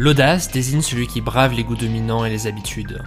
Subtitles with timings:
[0.00, 3.02] L'audace désigne celui qui brave les goûts dominants et les habitudes.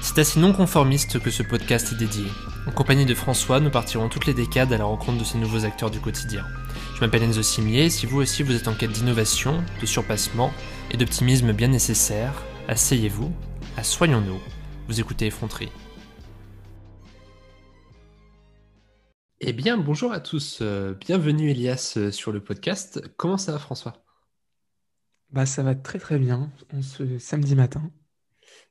[0.00, 2.26] C'est assez non conformiste que ce podcast est dédié.
[2.64, 5.64] En compagnie de François, nous partirons toutes les décades à la rencontre de ces nouveaux
[5.64, 6.46] acteurs du quotidien.
[6.94, 10.52] Je m'appelle Enzo Simier si vous aussi vous êtes en quête d'innovation, de surpassement
[10.92, 13.32] et d'optimisme bien nécessaire, asseyez-vous,
[13.76, 14.38] assoyons-nous.
[14.86, 15.72] Vous écoutez Effronterie.
[19.40, 20.60] Eh bien, bonjour à tous.
[20.62, 23.02] Euh, bienvenue Elias euh, sur le podcast.
[23.16, 24.04] Comment ça va François?
[25.30, 27.90] Bah, ça va très très bien en ce samedi matin.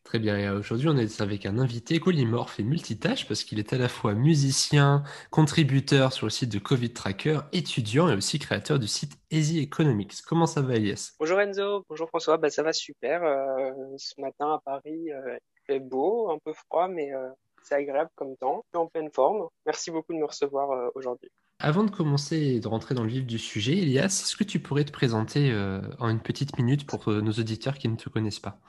[0.03, 0.37] Très bien.
[0.37, 3.89] Et aujourd'hui, on est avec un invité polymorphe et multitâche parce qu'il est à la
[3.89, 9.17] fois musicien, contributeur sur le site de Covid Tracker, étudiant et aussi créateur du site
[9.31, 10.21] Easy Economics.
[10.25, 11.11] Comment ça va, Elias?
[11.19, 13.21] Bonjour Enzo, bonjour François, bah, ça va super.
[13.23, 17.27] Euh, ce matin à Paris, euh, il fait beau, un peu froid, mais euh,
[17.67, 18.63] c'est agréable comme temps.
[18.65, 19.47] Je suis en pleine forme.
[19.65, 21.29] Merci beaucoup de me recevoir euh, aujourd'hui.
[21.59, 24.59] Avant de commencer et de rentrer dans le vif du sujet, Elias, est-ce que tu
[24.59, 28.09] pourrais te présenter euh, en une petite minute pour euh, nos auditeurs qui ne te
[28.09, 28.59] connaissent pas?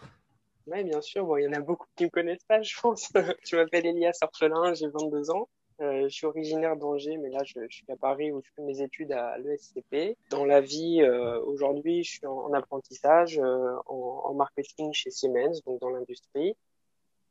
[0.67, 1.25] Oui, bien sûr.
[1.25, 3.11] Bon, il y en a beaucoup qui me connaissent pas, je pense.
[3.45, 5.49] Je m'appelle Elias Orphelin, j'ai 22 ans.
[5.81, 8.63] Euh, je suis originaire d'Angers, mais là, je, je suis à Paris où je fais
[8.63, 10.17] mes études à l'ESCP.
[10.31, 15.11] Dans la vie, euh, aujourd'hui, je suis en, en apprentissage, euh, en, en marketing chez
[15.11, 16.57] Siemens, donc dans l'industrie.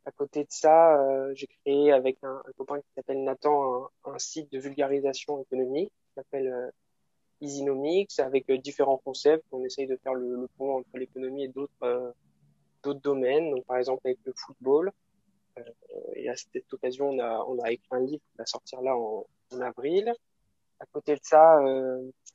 [0.07, 4.49] À côté de ça, euh, j'ai créé avec un, copain qui s'appelle Nathan un, site
[4.53, 6.71] de vulgarisation économique qui s'appelle euh,
[7.41, 9.45] Easynomics avec euh, différents concepts.
[9.51, 12.11] On essaye de faire le, pont entre l'économie et d'autres euh,
[12.83, 13.51] d'autres domaines.
[13.51, 14.91] Donc, par exemple, avec le football.
[15.57, 15.63] Euh,
[16.15, 18.95] et à cette occasion, on a, on a écrit un livre qui va sortir là
[18.95, 20.13] en, en avril.
[20.79, 21.59] À côté de ça,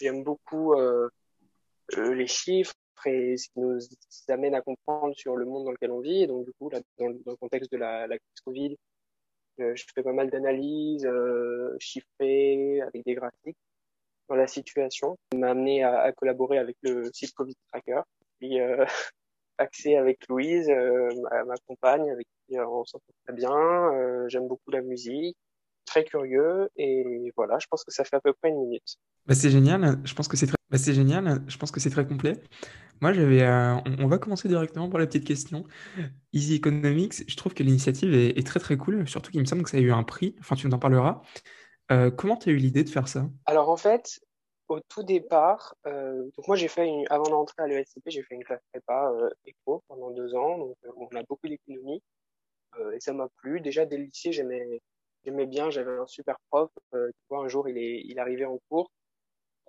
[0.01, 0.75] j'aime beaucoup
[1.97, 2.75] les chiffres
[3.07, 3.79] et ce qui nous
[4.29, 6.23] amène à comprendre sur le monde dans lequel on vit.
[6.23, 8.77] Et donc, du coup, là, dans, le- contexte de la, la crise Covid,
[9.61, 13.57] euh, je fais pas mal d'analyses euh, chiffrées avec des graphiques
[14.29, 15.17] dans la situation.
[15.33, 18.01] Ça m'a amené à, à collaborer avec le site Covid Tracker.
[18.41, 18.85] Puis, euh,
[19.59, 23.53] accès avec Louise, euh, ma, ma compagne, avec qui euh, on s'entend très bien.
[23.95, 25.37] Euh, j'aime beaucoup la musique,
[25.85, 26.69] très curieux.
[26.77, 28.97] Et voilà, je pense que ça fait à peu près une minute.
[29.27, 30.57] Bah, c'est génial, je pense que c'est très...
[30.71, 32.35] bah, c'est génial, je pense que c'est très complet.
[33.01, 35.65] Moi, j'avais, euh, on, on va commencer directement par la petite question.
[36.33, 39.65] Easy Economics, je trouve que l'initiative est, est très très cool, surtout qu'il me semble
[39.65, 41.21] que ça a eu un prix, enfin tu nous en parleras.
[41.91, 43.29] Euh, comment tu as eu l'idée de faire ça?
[43.47, 44.21] Alors en fait,
[44.69, 48.37] au tout départ, euh, donc moi j'ai fait une, avant d'entrer à l'ESCP, j'ai fait
[48.37, 49.13] une classe prépa
[49.45, 52.03] éco pendant deux ans, donc on a beaucoup d'économie
[52.95, 53.61] et ça m'a plu.
[53.61, 54.81] Déjà dès le lycée, j'aimais
[55.25, 56.71] j'aimais bien, j'avais un super prof.
[56.95, 58.91] euh, tu vois, un jour il est il arrivé en cours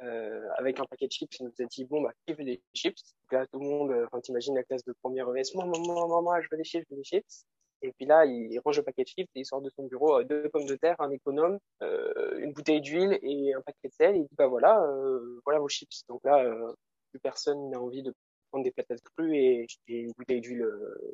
[0.03, 2.61] euh, avec un paquet de chips, il nous a dit bon bah qui veut des
[2.73, 3.01] chips?
[3.23, 6.07] Donc là tout le monde, euh, enfin t'imagines la classe de première ES, maman maman
[6.21, 7.45] maman, je veux des chips, je veux des chips.
[7.83, 10.19] Et puis là, il range le paquet de chips et il sort de son bureau
[10.19, 13.93] euh, deux pommes de terre, un économe, euh, une bouteille d'huile et un paquet de
[13.93, 14.15] sel.
[14.15, 16.05] Et il dit bah voilà, euh, voilà vos chips.
[16.07, 16.73] Donc là, euh,
[17.11, 18.13] plus personne n'a envie de
[18.59, 20.67] des patates crues et, une bouteille d'huile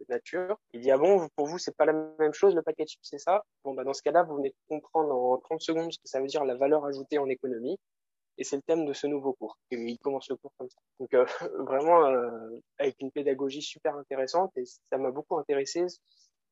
[0.10, 0.58] nature.
[0.74, 3.00] Il dit ah bon, pour vous c'est pas la même chose le paquet de chips,
[3.04, 3.44] c'est ça?
[3.64, 6.22] Bon bah dans ce cas-là, vous venez de comprendre en 30 secondes ce que ça
[6.22, 7.78] veut dire la valeur ajoutée en économie.
[8.38, 9.58] Et c'est le thème de ce nouveau cours.
[9.70, 10.80] Et il commence le cours comme ça.
[11.00, 11.26] Donc euh,
[11.68, 15.86] vraiment euh, avec une pédagogie super intéressante et ça m'a beaucoup intéressé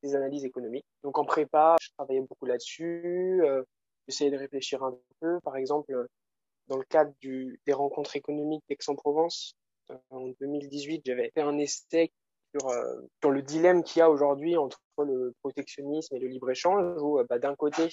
[0.02, 0.86] ces analyses économiques.
[1.02, 3.42] Donc en prépa, je travaillais beaucoup là-dessus.
[3.42, 3.62] Euh,
[4.06, 5.38] J'essayais de réfléchir un peu.
[5.40, 6.06] Par exemple,
[6.68, 9.54] dans le cadre des rencontres économiques d'Aix-en-Provence,
[10.10, 12.12] en 2018, j'avais fait un essai
[12.54, 17.00] sur, euh, sur le dilemme qu'il y a aujourd'hui entre le protectionnisme et le libre-échange,
[17.02, 17.88] où euh, bah, d'un côté,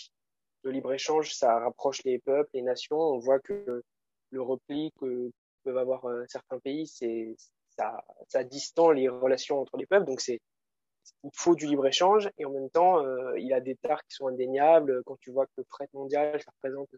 [0.63, 2.97] le libre-échange, ça rapproche les peuples, les nations.
[2.97, 3.83] On voit que
[4.31, 5.31] le repli que
[5.63, 6.87] peuvent avoir euh, certains pays,
[7.77, 10.05] ça, ça distend les relations entre les peuples.
[10.05, 10.39] Donc il
[11.33, 15.03] faut du libre-échange et en même temps, euh, il a des tares qui sont indéniables.
[15.05, 16.97] Quand tu vois que le fret mondial, ça représente je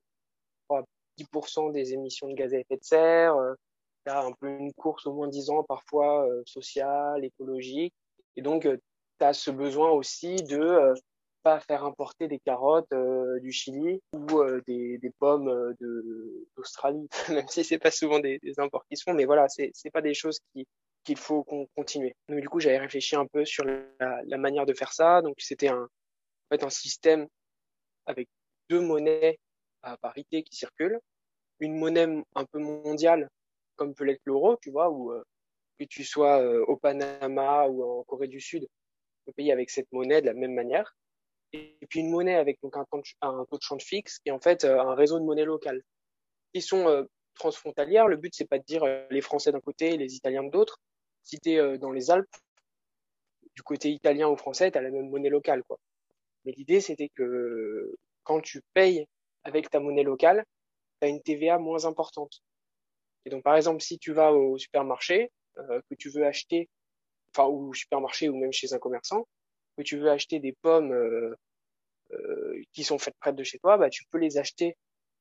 [0.67, 0.83] crois,
[1.17, 3.37] 10% des émissions de gaz à effet de serre,
[4.09, 7.93] un peu une course au moins 10 ans, parfois euh, sociale, écologique.
[8.35, 8.77] Et donc, euh,
[9.19, 10.93] tu as ce besoin aussi de euh,
[11.43, 15.75] pas faire importer des carottes euh, du Chili ou euh, des, des pommes
[16.55, 19.09] d'Australie, même si c'est pas souvent des, des imports qui se.
[19.11, 20.67] Mais voilà, c'est pas des choses qui
[21.03, 22.13] qu'il faut qu'on continue.
[22.27, 25.21] Donc du coup, j'avais réfléchi un peu sur la, la manière de faire ça.
[25.21, 27.27] Donc c'était un, en fait, un système
[28.05, 28.27] avec
[28.69, 29.39] deux monnaies
[29.83, 30.99] à parité qui circulent.
[31.59, 33.29] Une monnaie un peu mondiale,
[33.77, 35.23] comme peut l'être l'euro, tu vois, où euh,
[35.79, 38.67] que tu sois euh, au Panama ou en Corée du Sud,
[39.25, 40.95] peux payer avec cette monnaie de la même manière.
[41.53, 43.01] Et puis une monnaie avec un taux
[43.57, 45.81] de, change fixe et en fait euh, un réseau de monnaies locales
[46.53, 48.07] qui sont transfrontalières.
[48.07, 50.79] Le but c'est pas de dire les Français d'un côté et les Italiens de l'autre.
[51.23, 52.35] Si tu es dans les Alpes,
[53.57, 55.79] du côté italien ou français, tu as la même monnaie locale, quoi.
[56.45, 59.07] Mais l'idée, c'était que quand tu payes
[59.43, 60.45] avec ta monnaie locale,
[61.01, 62.41] tu as une TVA moins importante.
[63.27, 66.69] Et donc, par exemple, si tu vas au supermarché, euh, que tu veux acheter
[67.31, 69.27] enfin au supermarché ou même chez un commerçant,
[69.77, 70.95] que tu veux acheter des pommes
[72.71, 74.77] qui sont faites près de chez toi, bah tu peux les acheter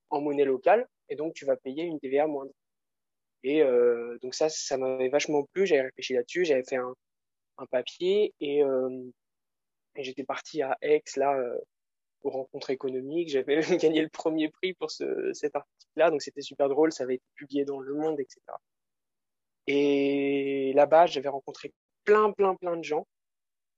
[0.09, 2.53] en monnaie locale et donc tu vas payer une TVA moindre.
[3.43, 3.65] Et
[4.23, 5.67] donc ça, ça m'avait vachement plu.
[5.67, 6.95] J'avais réfléchi là-dessus, j'avais fait un,
[7.59, 8.61] un papier et,
[9.97, 11.37] et j'étais parti à Aix là
[12.23, 13.31] aux rencontres économiques.
[13.31, 15.57] J'avais même gagné le premier prix pour ce, cet
[15.97, 16.93] donc c'était super drôle.
[16.93, 18.41] Ça avait été publié dans Le Monde, etc.
[19.67, 21.73] Et là-bas, j'avais rencontré
[22.05, 23.07] plein, plein, plein de gens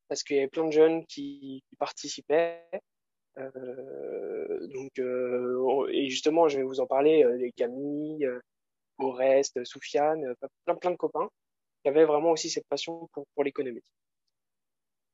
[0.09, 2.65] parce qu'il y avait plein de jeunes qui, participaient.
[3.37, 8.29] Euh, donc, euh, et justement, je vais vous en parler, euh, les Camille,
[8.99, 10.35] Oreste, Soufiane,
[10.65, 11.29] plein, plein de copains
[11.83, 13.85] qui avaient vraiment aussi cette passion pour, pour l'économie.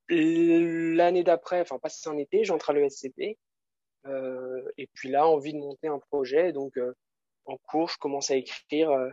[0.08, 3.36] L'année d'après, enfin passé un été, j'entre à l'ESCP.
[4.06, 6.52] Euh, et puis là, envie de monter un projet.
[6.52, 6.94] Donc euh,
[7.46, 9.10] en cours, je commence à écrire euh,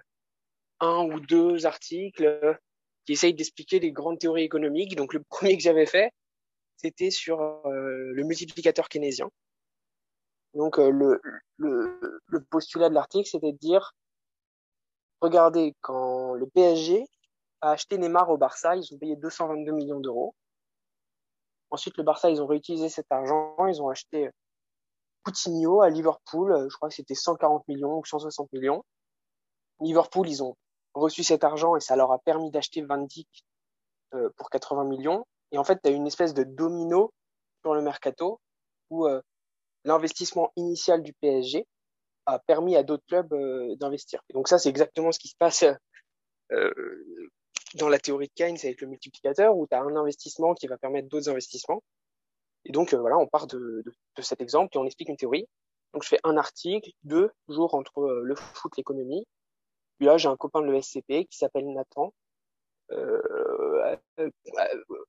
[0.79, 2.59] un ou deux articles
[3.05, 4.95] qui essayent d'expliquer les grandes théories économiques.
[4.95, 6.11] Donc le premier que j'avais fait,
[6.77, 9.29] c'était sur le multiplicateur keynésien.
[10.55, 11.21] Donc le,
[11.57, 13.93] le, le postulat de l'article, c'était de dire,
[15.21, 17.05] regardez, quand le PSG
[17.61, 20.33] a acheté Neymar au Barça, ils ont payé 222 millions d'euros.
[21.69, 24.31] Ensuite, le Barça, ils ont réutilisé cet argent, ils ont acheté
[25.23, 28.83] Coutinho à Liverpool, je crois que c'était 140 millions ou 160 millions.
[29.81, 30.55] Liverpool, ils ont
[30.93, 33.27] reçu cet argent et ça leur a permis d'acheter Van Dijk
[34.13, 35.25] euh, pour 80 millions.
[35.51, 37.13] Et en fait, tu as une espèce de domino
[37.61, 38.39] sur le mercato
[38.89, 39.21] où euh,
[39.83, 41.65] l'investissement initial du PSG
[42.25, 44.21] a permis à d'autres clubs euh, d'investir.
[44.33, 45.65] donc ça, c'est exactement ce qui se passe
[47.75, 50.77] dans la théorie de Keynes avec le multiplicateur, où tu as un investissement qui va
[50.77, 51.81] permettre d'autres investissements.
[52.65, 55.17] Et donc, euh, voilà, on part de, de, de, cet exemple et on explique une
[55.17, 55.47] théorie.
[55.93, 59.25] Donc, je fais un article, deux jours entre euh, le foot, l'économie.
[59.97, 62.13] Puis là, j'ai un copain de l'ESCP qui s'appelle Nathan.
[62.91, 63.95] Euh,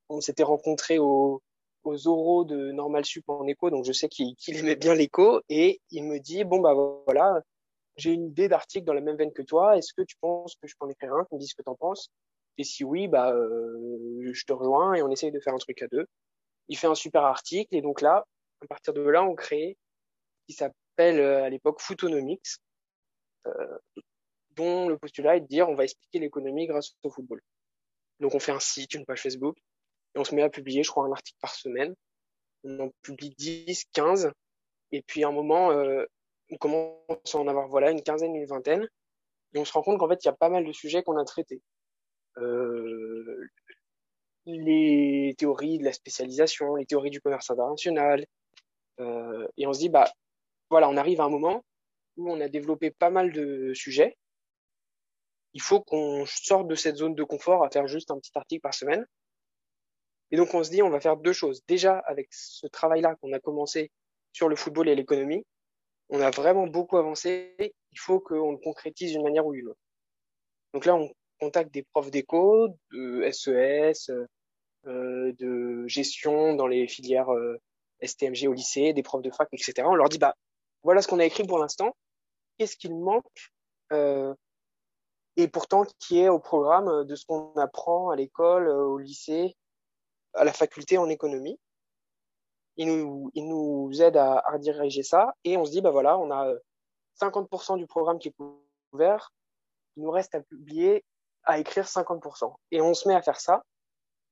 [0.09, 1.43] on s'était rencontrés au,
[1.85, 5.41] aux oraux de Normal Sup en écho, donc je sais qu'il qu aimait bien l'écho,
[5.49, 6.75] et il me dit, bon, bah
[7.07, 7.43] voilà,
[7.97, 10.69] j'ai une idée d'article dans la même veine que toi, est-ce que tu penses que
[10.69, 12.09] je peux en écrire un, tu me ce que t'en penses
[12.59, 15.81] et si oui, bah, euh, je te rejoins et on essaye de faire un truc
[15.83, 16.07] à deux.
[16.73, 18.25] Il fait un super article et donc là,
[18.63, 19.77] à partir de là, on crée
[20.47, 22.57] qui s'appelle euh, à l'époque Footonomics,
[23.47, 23.79] euh,
[24.53, 27.43] dont le postulat est de dire on va expliquer l'économie grâce au football.
[28.21, 29.59] Donc on fait un site, une page Facebook
[30.15, 31.95] et on se met à publier, je crois, un article par semaine.
[32.65, 34.33] On en publie 10, 15
[34.93, 36.07] et puis à un moment, euh,
[36.51, 38.89] on commence à en avoir voilà une quinzaine, une vingtaine
[39.53, 41.19] et on se rend compte qu'en fait il y a pas mal de sujets qu'on
[41.19, 41.61] a traités
[44.47, 48.27] les théories de la spécialisation, les théories du commerce international.
[49.01, 50.11] Euh, et on se dit, bah,
[50.71, 51.65] voilà, on arrive à un moment
[52.17, 54.17] où on a développé pas mal de sujets.
[55.55, 58.63] Il faut qu'on sorte de cette zone de confort à faire juste un petit article
[58.63, 59.07] par semaine.
[60.31, 61.63] Et donc on se dit, on va faire deux choses.
[61.69, 63.91] Déjà, avec ce travail-là qu'on a commencé
[64.33, 65.45] sur le football et l'économie,
[66.09, 67.55] on a vraiment beaucoup avancé.
[67.59, 69.81] Il faut qu'on le concrétise d'une manière ou d'une autre.
[70.73, 71.13] Donc là, on
[71.43, 74.13] contact des profs d'éco, de SES,
[74.87, 77.61] euh, de gestion dans les filières euh,
[78.01, 79.83] STMG au lycée, des profs de fac, etc.
[79.87, 80.37] On leur dit bah
[80.85, 81.97] voilà ce qu'on a écrit pour l'instant.
[82.57, 83.51] Qu'est-ce qu'il manque
[83.93, 84.33] euh,
[85.37, 89.57] et pourtant qui est au programme de ce qu'on apprend à l'école, au lycée,
[90.35, 91.59] à la faculté en économie.
[92.77, 96.19] Ils nous, ils nous aident à, à diriger ça et on se dit bah voilà
[96.19, 96.55] on a
[97.21, 98.35] 50% du programme qui est
[98.93, 99.33] couvert.
[99.97, 101.05] Il nous reste à publier
[101.45, 102.55] à écrire 50%.
[102.71, 103.63] Et on se met à faire ça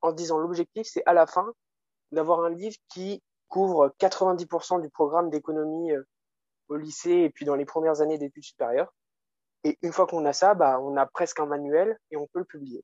[0.03, 1.53] en se disant l'objectif, c'est à la fin
[2.13, 6.07] d'avoir un livre qui couvre 90% du programme d'économie euh,
[6.69, 8.93] au lycée et puis dans les premières années d'études supérieures.
[9.65, 12.39] Et une fois qu'on a ça, bah, on a presque un manuel et on peut
[12.39, 12.83] le publier.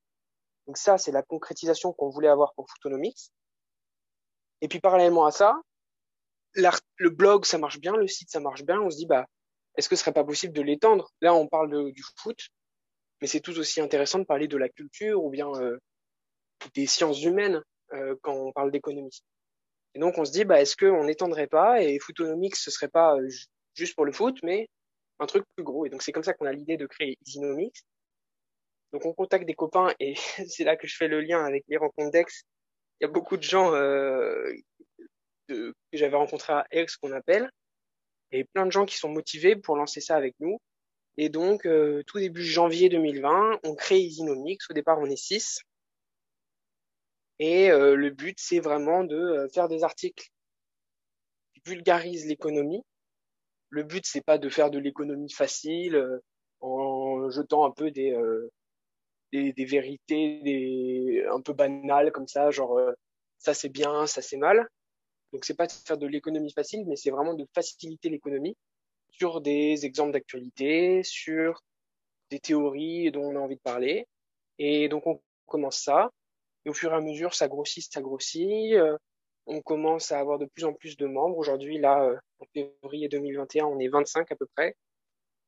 [0.67, 3.31] Donc ça, c'est la concrétisation qu'on voulait avoir pour Footonomics.
[4.61, 5.61] Et puis parallèlement à ça,
[6.55, 8.81] le blog, ça marche bien, le site, ça marche bien.
[8.81, 9.27] On se dit, bah,
[9.77, 11.11] est-ce que ce serait pas possible de l'étendre?
[11.21, 12.39] Là, on parle du foot,
[13.21, 15.79] mais c'est tout aussi intéressant de parler de la culture ou bien euh,
[16.75, 19.23] des sciences humaines euh, quand on parle d'économie.
[19.95, 23.17] Et donc on se dit, bah, est-ce qu'on n'étendrait pas et Footonomics, ce serait pas
[23.17, 23.29] euh,
[23.75, 24.69] juste pour le foot, mais
[25.19, 25.87] un truc plus gros.
[25.87, 27.83] Et donc c'est comme ça qu'on a l'idée de créer Easynomics.
[28.93, 30.15] Donc on contacte des copains et
[30.49, 32.27] c'est là que je fais le lien avec les rencontres d'Aix.
[33.01, 34.53] Il y a beaucoup de gens euh,
[35.49, 37.51] que j'avais rencontrés à Aix qu'on appelle
[38.33, 40.59] et plein de gens qui sont motivés pour lancer ça avec nous.
[41.19, 44.61] Et donc, euh, tout début janvier 2020, on crée Easynomics.
[44.71, 45.61] Au départ, on est six.
[47.39, 50.29] Et euh, le but, c'est vraiment de euh, faire des articles
[51.55, 52.83] qui vulgarisent l'économie.
[53.71, 56.19] Le but, c'est pas de faire de l'économie facile euh,
[56.61, 58.17] en jetant un peu des,
[59.33, 62.81] des, des vérités des, un peu banales comme ça, genre
[63.39, 64.67] ça c'est bien, ça c'est mal.
[65.33, 68.57] Donc c'est pas de faire de l'économie facile, mais c'est vraiment de faciliter l'économie
[69.19, 71.63] sur des exemples d'actualité, sur
[72.31, 74.07] des théories dont on a envie de parler.
[74.59, 76.11] Et donc on commence ça.
[76.65, 78.75] Et au fur et à mesure, ça grossit, ça grossit.
[78.75, 78.97] Euh,
[79.47, 81.39] on commence à avoir de plus en plus de membres.
[81.39, 84.75] Aujourd'hui, là, euh, en février 2021, on est 25 à peu près.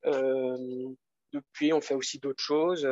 [0.07, 0.89] Euh,
[1.33, 2.89] depuis, on fait aussi d'autres choses.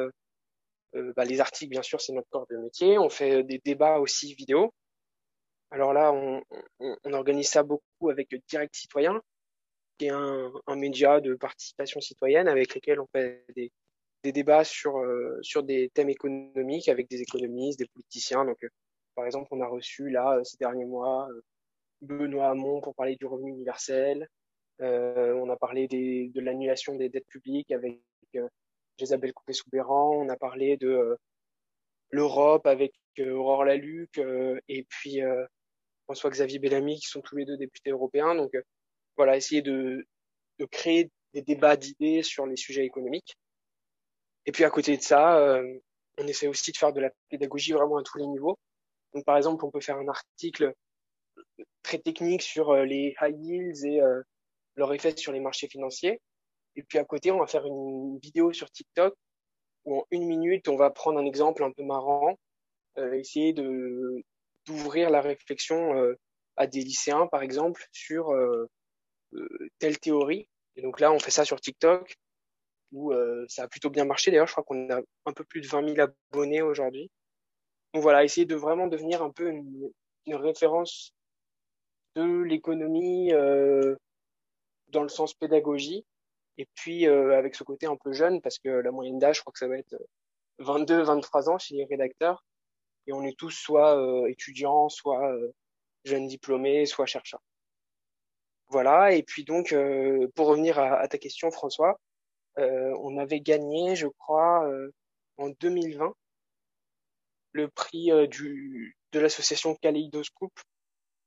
[1.15, 2.99] Bah, les articles, bien sûr, c'est notre corps de métier.
[2.99, 4.73] On fait des débats aussi vidéo.
[5.71, 9.21] Alors là, on organise ça beaucoup avec Direct Citoyen,
[9.99, 13.73] qui est un, un, média de participation citoyenne avec lequel on fait des,
[14.27, 18.45] des débats sur, euh, sur des thèmes économiques avec des économistes, des politiciens.
[18.45, 18.69] Donc, euh,
[19.15, 21.29] par exemple, on a reçu là, euh, ces derniers mois,
[22.03, 24.29] Benoît Hamon pour parler du revenu universel.
[24.81, 28.01] on a parlé des, de l'annulation des dettes publiques avec
[28.99, 30.11] Isabelle Coupé-Soubéran.
[30.17, 31.17] On a parlé de
[32.11, 34.21] l'Europe avec Aurore Laluc
[34.69, 35.21] et puis
[36.05, 38.35] François-Xavier Bellamy qui sont tous les deux députés européens.
[38.35, 38.53] Donc,
[39.17, 40.07] voilà, essayer de,
[40.59, 43.37] de créer des débats d'idées sur les sujets économiques.
[44.47, 45.79] Et puis à côté de ça, euh,
[46.19, 48.59] on essaie aussi de faire de la pédagogie vraiment à tous les niveaux.
[49.13, 50.73] Donc par exemple, on peut faire un article
[51.83, 54.23] très technique sur euh, les high yields et euh,
[54.77, 56.21] leur effet sur les marchés financiers.
[56.77, 59.15] Et puis à côté, on va faire une vidéo sur TikTok
[59.85, 62.39] où en une minute, on va prendre un exemple un peu marrant,
[62.99, 64.23] euh, essayer de
[64.67, 65.95] d'ouvrir la réflexion
[66.57, 68.69] à des lycéens, par exemple, sur euh,
[69.79, 70.49] telle théorie.
[70.77, 72.17] Et donc là, on fait ça sur TikTok,
[72.93, 74.31] où euh, ça a plutôt bien marché.
[74.31, 77.11] D'ailleurs, je crois qu'on a un peu plus de 20 000 abonnés aujourd'hui.
[77.95, 79.91] Donc voilà, essayer de vraiment devenir un peu une,
[80.29, 81.13] référence
[82.17, 83.95] de l'économie euh,
[84.89, 86.05] dans le sens pédagogie.
[86.59, 89.41] Et puis euh, avec ce côté un peu jeune, parce que la moyenne d'âge, je
[89.43, 89.95] crois que ça va être
[90.59, 92.45] 22, 23 ans chez les rédacteurs.
[93.07, 95.33] Et on est tous soit étudiants, soit
[96.05, 97.43] jeunes diplômés, soit chercheurs.
[98.69, 101.99] Voilà, et puis donc, euh, pour revenir à, ta question, François,
[102.59, 104.93] euh, on avait gagné, je crois, euh,
[105.39, 106.15] en 2020,
[107.53, 110.59] le prix euh, du, de l'association Kaleidoscope,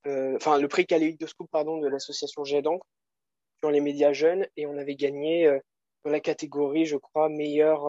[0.05, 5.59] enfin le prix Kaleidoscope, pardon, de l'association sur les médias jeunes, et on avait gagné
[6.03, 7.87] dans la catégorie, je crois, meilleur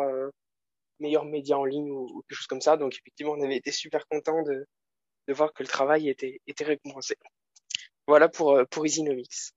[1.00, 2.76] meilleur média en ligne ou, ou, quelque chose comme ça.
[2.76, 4.66] Donc effectivement, on avait été super content de,
[5.28, 7.16] de voir que le travail était, était récompensé.
[8.06, 9.54] Voilà pour, euh, pour Isinomix.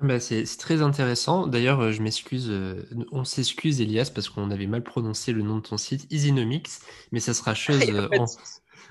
[0.00, 1.48] Bah c'est très intéressant.
[1.48, 5.56] D'ailleurs, euh, je m'excuse, euh, on s'excuse Elias parce qu'on avait mal prononcé le nom
[5.56, 7.82] de ton site, Isinomix, mais ça sera chose.
[8.12, 8.26] on,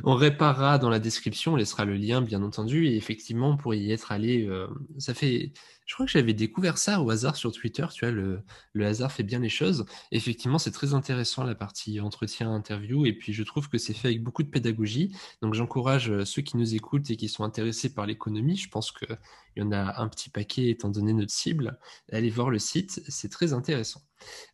[0.03, 3.91] on, réparera dans la description, on laissera le lien bien entendu, et effectivement, pour y
[3.91, 4.67] être allé, euh,
[4.97, 5.53] ça fait.
[5.85, 8.43] Je crois que j'avais découvert ça au hasard sur Twitter, tu vois, le,
[8.85, 9.85] hasard fait bien les choses.
[10.11, 14.09] effectivement, c'est très intéressant la partie entretien, interview, et puis je trouve que c'est fait
[14.09, 15.15] avec beaucoup de pédagogie.
[15.41, 18.91] Donc j'encourage euh, ceux qui nous écoutent et qui sont intéressés par l'économie, je pense
[18.91, 19.17] qu'il
[19.55, 21.79] y en a un petit paquet étant donné notre cible,
[22.11, 24.01] allez voir le site, c'est très intéressant.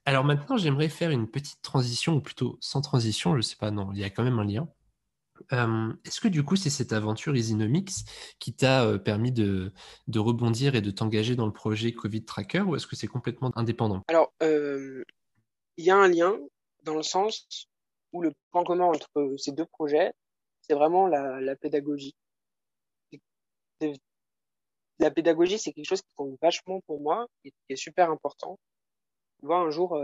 [0.06, 3.92] Alors maintenant, j'aimerais faire une petite transition, ou plutôt sans transition, je sais pas, non,
[3.94, 4.68] il y a quand même un lien.
[5.52, 8.06] Euh, Est-ce que du coup, c'est cette aventure Isinomix
[8.40, 9.72] qui t'a euh, permis de,
[10.16, 14.02] rebondir et de t'engager dans le projet Covid Tracker ou est-ce que c'est complètement indépendant?
[14.08, 15.04] Alors, il euh,
[15.78, 16.38] y a un lien
[16.84, 17.68] dans le sens
[18.12, 20.14] où le point commun entre ces deux projets,
[20.62, 22.16] c'est vraiment la, pédagogie.
[25.00, 28.60] La pédagogie, c'est quelque chose qui compte vachement pour moi et qui est super important.
[29.40, 30.00] Tu vois, un jour,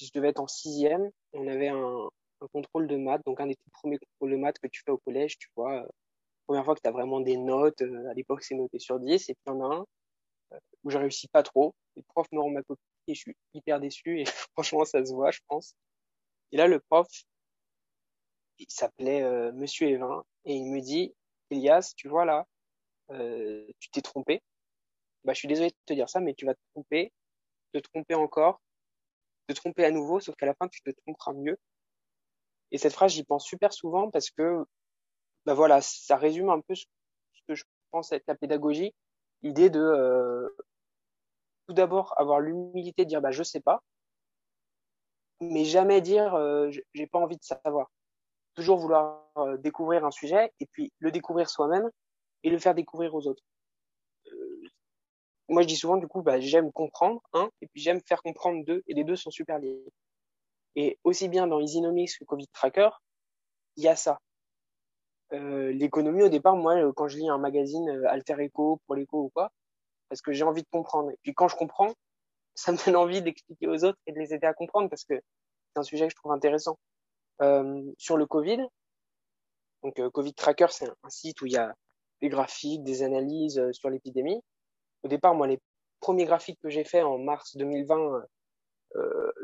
[0.00, 2.08] je devais être en sixième, on avait un,
[2.40, 4.98] un contrôle de maths, donc un des premiers contrôles de maths que tu fais au
[4.98, 5.82] collège, tu vois.
[5.82, 5.88] Euh,
[6.46, 9.28] première fois que tu as vraiment des notes, euh, à l'époque c'est noté sur 10,
[9.30, 9.86] et puis il y en a un
[10.52, 11.74] euh, où je réussis pas trop.
[11.96, 14.24] Le prof me rend ma copie et je suis hyper déçu, et
[14.54, 15.74] franchement ça se voit, je pense.
[16.52, 17.08] Et là, le prof,
[18.58, 21.14] il s'appelait euh, Monsieur Evin, et il me dit,
[21.50, 22.46] Elias, tu vois là,
[23.10, 24.42] euh, tu t'es trompé.
[25.24, 27.12] Bah, je suis désolé de te dire ça, mais tu vas te tromper,
[27.72, 28.60] te tromper encore,
[29.48, 31.58] te tromper à nouveau, sauf qu'à la fin, tu te tromperas mieux.
[32.72, 34.64] Et cette phrase, j'y pense super souvent parce que,
[35.44, 36.84] bah voilà, ça résume un peu ce
[37.48, 38.94] que je pense être la pédagogie.
[39.42, 40.48] L'idée de euh,
[41.66, 43.82] tout d'abord avoir l'humilité de dire bah je sais pas,
[45.40, 47.90] mais jamais dire euh, j'ai pas envie de savoir.
[48.54, 51.90] Toujours vouloir euh, découvrir un sujet et puis le découvrir soi-même
[52.42, 53.42] et le faire découvrir aux autres.
[55.48, 58.64] Moi, je dis souvent du coup, bah j'aime comprendre un et puis j'aime faire comprendre
[58.64, 59.80] deux et les deux sont super liés.
[60.76, 62.90] Et aussi bien dans Isinomix que Covid Tracker,
[63.76, 64.18] il y a ça.
[65.32, 68.94] Euh, l'économie, au départ, moi, euh, quand je lis un magazine euh, Alter Eco, pour
[68.94, 69.50] l'éco ou quoi,
[70.08, 71.10] parce que j'ai envie de comprendre.
[71.10, 71.92] Et puis quand je comprends,
[72.54, 75.14] ça me donne envie d'expliquer aux autres et de les aider à comprendre parce que
[75.14, 76.78] c'est un sujet que je trouve intéressant.
[77.98, 78.66] Sur le Covid,
[79.82, 81.74] donc Covid Tracker, c'est un, site où il y a
[82.22, 84.40] des graphiques, des analyses sur l'épidémie.
[85.02, 85.60] Au départ, moi, les
[86.00, 88.20] premiers graphiques que j'ai faits en mars 2020, euh,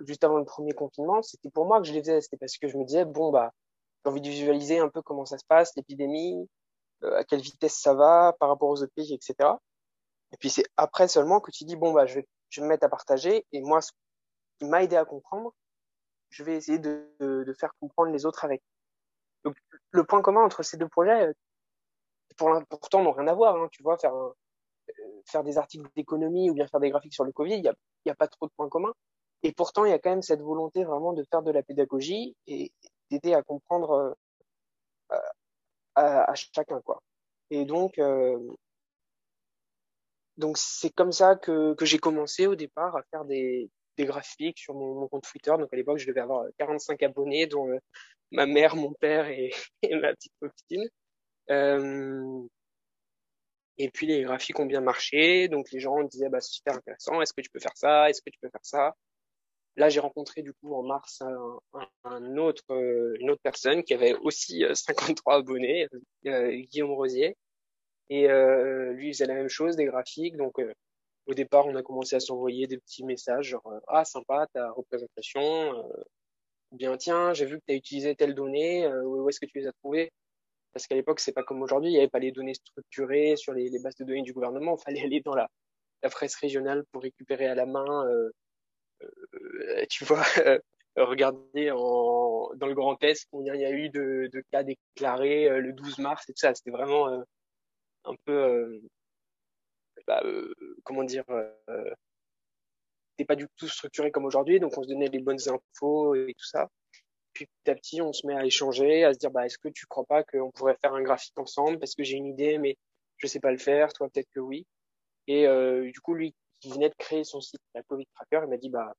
[0.05, 2.21] juste avant le premier confinement, c'était pour moi que je les faisais.
[2.21, 3.53] C'était parce que je me disais, bon, bah,
[4.05, 6.49] j'ai envie de visualiser un peu comment ça se passe, l'épidémie,
[7.05, 9.51] euh, à quelle vitesse ça va par rapport aux autres pays, etc.
[10.33, 12.69] Et puis c'est après seulement que tu dis, bon, bah, je vais, je vais me
[12.71, 13.47] mettre à partager.
[13.53, 13.93] Et moi, ce
[14.59, 15.53] qui m'a aidé à comprendre,
[16.31, 18.63] je vais essayer de, faire comprendre les autres avec.
[19.45, 19.57] Donc,
[19.91, 21.33] le point commun entre ces deux projets, euh,
[22.37, 23.57] pour, pourtant, n'ont rien à voir.
[23.57, 27.33] Hein, tu vois, faire, euh, des articles d'économie ou bien faire des graphiques sur le
[27.33, 27.71] Covid, il n'y
[28.07, 28.95] y a pas trop de points communs.
[29.43, 32.37] Et pourtant, il y a quand même cette volonté vraiment de faire de la pédagogie
[32.47, 32.73] et
[33.11, 34.17] d'aider à comprendre
[35.13, 35.17] euh,
[35.95, 37.03] à, à, chacun, quoi.
[37.51, 38.39] Et donc, euh,
[40.37, 44.59] donc c'est comme ça que, que j'ai commencé au départ à faire des, des graphiques
[44.59, 45.51] sur mon, compte Twitter.
[45.59, 47.79] Donc à l'époque, je devais avoir 45 abonnés, dont euh,
[48.31, 49.51] ma mère, mon père et,
[49.83, 50.89] et ma petite copine.
[51.51, 52.43] Euh,
[53.79, 57.21] et puis les graphiques ont bien marché, donc les gens disaient bah c'est super intéressant.
[57.21, 58.09] Est-ce que tu peux faire ça?
[58.11, 58.95] Est-ce que tu peux faire ça?
[59.77, 61.59] Là, j'ai rencontré du coup en mars un,
[62.05, 65.89] un autre, euh, une autre personne qui avait aussi 53 abonnés,
[66.27, 67.37] euh, Guillaume Rosier,
[68.11, 70.37] et euh, lui il faisait la même chose, des graphiques.
[70.37, 70.57] Donc
[71.27, 75.91] au départ, on a commencé à s'envoyer des petits messages genre ah sympa ta représentation,
[76.73, 79.67] bien tiens j'ai vu que tu as utilisé telle donnée, où est-ce que tu les
[79.69, 80.11] as trouvées?
[80.73, 83.53] Parce qu'à l'époque, c'est pas comme aujourd'hui, il n'y avait pas les données structurées sur
[83.53, 84.77] les, les, bases de données du gouvernement.
[84.79, 85.49] Il fallait aller dans la,
[86.03, 88.31] la presse régionale pour récupérer à la main, euh, euh,
[89.91, 90.23] tu vois,
[90.97, 95.61] regarder en, dans le Grand Est combien il y a eu de, cas déclarés euh,
[95.61, 96.55] le 12 mars et tout ça.
[96.55, 97.23] C'était vraiment euh,
[98.05, 98.81] un peu,
[100.07, 100.23] bah,
[100.85, 101.25] comment dire,
[103.13, 106.35] c'était pas du tout structuré comme aujourd'hui, donc on se donnait les bonnes infos et
[106.35, 106.69] tout ça.
[107.33, 109.69] Puis petit à petit, on se met à échanger, à se dire, bah, est-ce que
[109.69, 111.79] tu crois pas qu'on pourrait faire un graphique ensemble?
[111.79, 112.77] Parce que j'ai une idée, mais
[113.17, 114.67] je sais pas le faire, toi peut-être que oui.
[115.29, 118.51] Et euh, du coup, lui qui venait de créer son site, la Covid Tracker, il
[118.51, 118.95] m'a dit, bah,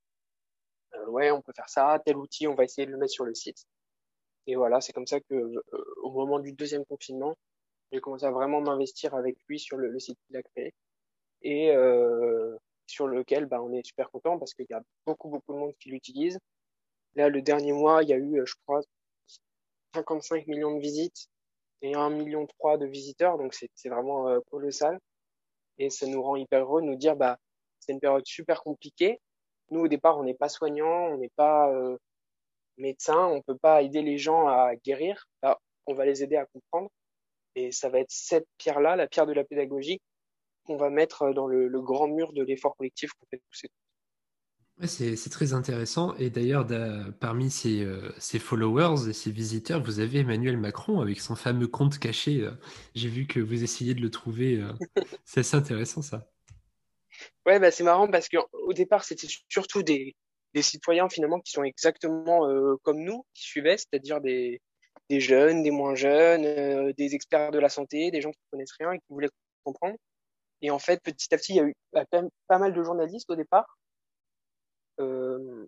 [0.95, 3.26] euh, ouais, on peut faire ça, tel outil, on va essayer de le mettre sur
[3.26, 3.65] le site.
[4.47, 5.63] Et voilà, c'est comme ça que euh,
[6.04, 7.36] au moment du deuxième confinement,
[7.91, 10.73] j'ai commencé à vraiment m'investir avec lui sur le, site qu'il a créé
[11.41, 15.54] et euh, sur lequel bah, on est super content parce qu'il y a beaucoup beaucoup
[15.54, 16.39] de monde qui l'utilise.
[17.15, 18.82] Là, le dernier mois, il y a eu, je crois,
[19.95, 21.28] 55 millions de visites
[21.82, 24.99] et 1 million 3 de visiteurs, donc c'est vraiment euh, colossal.
[25.78, 27.38] Et ça nous rend hyper heureux de nous dire, bah,
[27.86, 29.19] c'est une période super compliquée.
[29.72, 31.98] Nous, au départ, on n'est pas soignants, on n'est pas euh,
[32.78, 35.26] médecins, on peut pas aider les gens à guérir.
[35.41, 36.89] Là, on va les aider à comprendre.
[37.56, 40.02] Et ça va être cette pierre-là, la pierre de la pédagogie,
[40.65, 43.41] qu'on va mettre dans le, le grand mur de l'effort collectif qu'on fait
[44.80, 46.15] Ouais, c'est très intéressant.
[46.15, 46.65] Et d'ailleurs,
[47.19, 52.00] parmi ces, euh, followers et ces visiteurs, vous avez Emmanuel Macron avec son fameux compte
[52.00, 52.41] caché.
[52.41, 52.52] Euh.
[52.96, 54.58] J'ai vu que vous essayez de le trouver.
[54.58, 54.74] Euh.
[55.26, 56.28] c'est assez intéressant, ça.
[57.45, 60.15] Ouais, bah, c'est marrant parce qu'au départ, c'était surtout des,
[60.53, 62.47] des, citoyens finalement qui sont exactement
[62.83, 64.62] comme nous, qui suivaient, c'est-à-dire des,
[65.09, 68.75] des, jeunes, des moins jeunes, des experts de la santé, des gens qui ne connaissent
[68.79, 69.29] rien et qui voulaient
[69.63, 69.95] comprendre.
[70.62, 72.05] Et en fait, petit à petit, il y a eu bah,
[72.47, 73.77] pas mal de journalistes au départ
[74.99, 75.65] euh,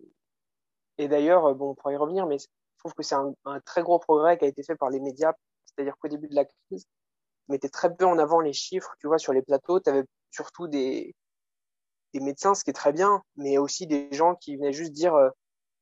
[0.98, 2.46] et d'ailleurs, bon, on pourrait y revenir, mais je
[2.78, 5.32] trouve que c'est un, un, très gros progrès qui a été fait par les médias.
[5.66, 6.86] C'est-à-dire qu'au début de la crise,
[7.48, 8.94] on mettait très peu en avant les chiffres.
[9.00, 11.14] Tu vois, sur les plateaux, tu avais surtout des,
[12.18, 15.14] des médecins, ce qui est très bien, mais aussi des gens qui venaient juste dire
[15.14, 15.30] euh,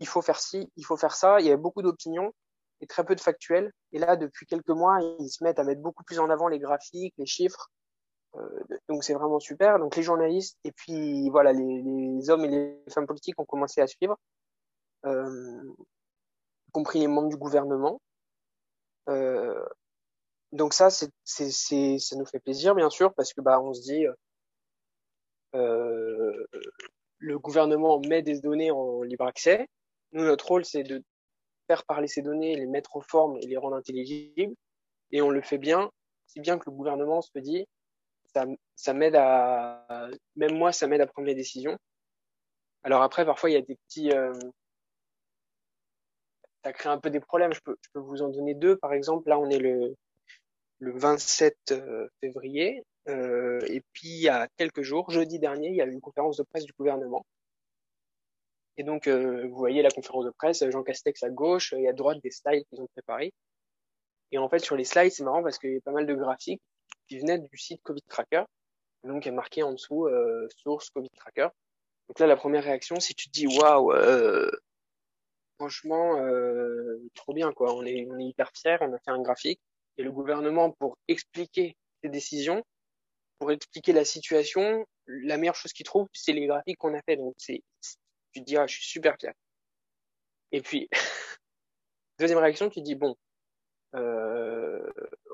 [0.00, 1.40] il faut faire ci, il faut faire ça.
[1.40, 2.32] Il y avait beaucoup d'opinions
[2.80, 3.72] et très peu de factuels.
[3.92, 6.58] Et là, depuis quelques mois, ils se mettent à mettre beaucoup plus en avant les
[6.58, 7.70] graphiques, les chiffres.
[8.36, 9.78] Euh, donc c'est vraiment super.
[9.78, 13.86] Donc les journalistes et puis voilà les, hommes et les femmes politiques ont commencé à
[13.86, 14.18] suivre,
[15.06, 15.62] euh,
[16.68, 18.00] y compris les membres du gouvernement.
[20.52, 24.06] Donc ça c'est ça nous fait plaisir bien sûr parce que bah on se dit
[25.54, 29.68] le gouvernement met des données en libre accès.
[30.12, 31.02] Nous notre rôle c'est de
[31.66, 34.54] faire parler ces données, les mettre en forme et les rendre intelligibles.
[35.10, 35.90] Et on le fait bien,
[36.26, 37.66] si bien que le gouvernement se dit
[38.74, 41.78] ça, m'aide à, même moi, ça m'aide à prendre les décisions.
[42.82, 44.32] Alors après, parfois, il y a des petits, euh,
[46.64, 47.52] ça crée un peu des problèmes.
[47.52, 48.76] Je peux, je peux vous en donner deux.
[48.76, 49.94] Par exemple, là, on est le,
[50.80, 52.82] le 27 euh, février.
[53.08, 56.00] Euh, et puis, il y a quelques jours, jeudi dernier, il y a eu une
[56.00, 57.24] conférence de presse du gouvernement.
[58.76, 61.92] Et donc, euh, vous voyez la conférence de presse, Jean Castex à gauche, et à
[61.92, 63.32] droite des slides qu'ils ont préparés.
[64.32, 66.14] Et en fait, sur les slides, c'est marrant parce qu'il y a pas mal de
[66.14, 66.62] graphiques
[67.08, 68.44] qui venait du site Covid Tracker.
[69.04, 71.48] Donc, il y a marqué en dessous euh, source Covid Tracker.
[72.08, 74.50] Donc là, la première réaction, si tu te dis waouh, euh,
[75.58, 77.74] franchement, euh, trop bien, quoi.
[77.74, 79.60] On est, on est hyper fiers, on a fait un graphique.
[79.96, 82.64] Et le gouvernement, pour expliquer ses décisions,
[83.38, 87.16] pour expliquer la situation, la meilleure chose qu'il trouve, c'est les graphiques qu'on a fait.
[87.16, 87.62] Donc, c'est,
[88.32, 89.32] tu te dis, ah, je suis super fier.
[90.52, 90.88] Et puis,
[92.18, 93.16] deuxième réaction, tu dis, bon,
[93.94, 94.90] euh,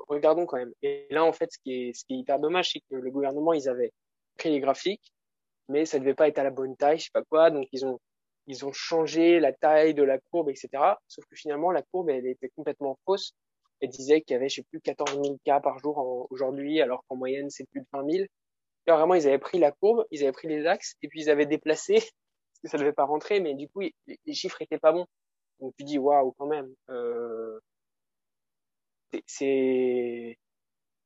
[0.07, 0.73] regardons quand même.
[0.81, 3.11] Et là, en fait, ce qui est, ce qui est hyper dommage, c'est que le
[3.11, 3.91] gouvernement, ils avaient
[4.37, 5.13] pris les graphiques,
[5.67, 7.49] mais ça devait pas être à la bonne taille, je sais pas quoi.
[7.51, 7.99] Donc, ils ont,
[8.47, 10.69] ils ont changé la taille de la courbe, etc.
[11.07, 13.33] Sauf que finalement, la courbe, elle était complètement fausse.
[13.81, 17.03] Elle disait qu'il y avait, je sais plus, 14 000 cas par jour aujourd'hui, alors
[17.07, 18.25] qu'en moyenne, c'est plus de 20 000.
[18.87, 21.29] Alors, vraiment, ils avaient pris la courbe, ils avaient pris les axes, et puis ils
[21.29, 24.91] avaient déplacé, parce que ça devait pas rentrer, mais du coup, les chiffres étaient pas
[24.91, 25.05] bons.
[25.59, 26.73] Donc, tu dis, waouh, quand même.
[26.89, 27.59] Euh,
[29.27, 30.37] c'est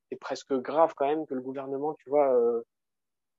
[0.09, 2.63] c'est presque grave quand même que le gouvernement, tu vois, euh,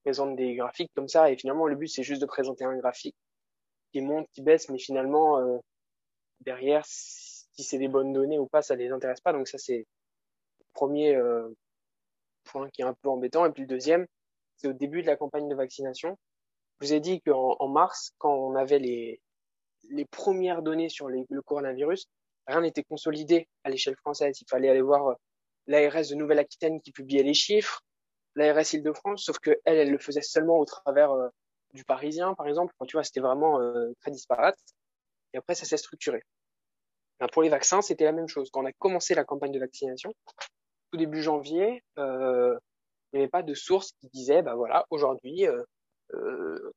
[0.03, 1.31] présente des graphiques comme ça.
[1.31, 3.15] Et finalement, le but, c'est juste de présenter un graphique
[3.91, 5.57] qui monte, qui baisse, mais finalement, euh,
[6.41, 6.83] derrière,
[7.57, 9.33] si c'est des bonnes données ou pas, ça les intéresse pas.
[9.33, 9.79] Donc ça, c'est
[10.59, 11.49] le premier euh,
[12.45, 13.45] point qui est un peu embêtant.
[13.45, 14.05] Et puis le deuxième,
[14.57, 16.17] c'est au début de la campagne de vaccination.
[16.79, 19.19] Je vous ai dit qu'en en mars, quand on avait les,
[20.11, 22.07] premières données sur le coronavirus,
[22.45, 24.39] rien n'était consolidé à l'échelle française.
[24.41, 25.15] Il fallait aller voir euh,
[25.65, 27.81] l'ARS de Nouvelle-Aquitaine qui publiait les chiffres,
[28.35, 31.29] l'ARS Île-de-France, sauf que elle, elle le faisait seulement au travers euh,
[31.73, 32.73] du Parisien, par exemple.
[32.77, 33.59] Quand tu vois, c'était vraiment
[33.99, 34.57] très disparate.
[35.33, 36.23] Et après, ça s'est structuré.
[37.19, 38.49] Ben, pour les vaccins, c'était la même chose.
[38.51, 40.13] Quand on a commencé la campagne de vaccination,
[40.91, 42.57] tout début janvier, euh,
[43.11, 45.63] il n'y avait pas de source qui disait, bah voilà, aujourd'hui, euh,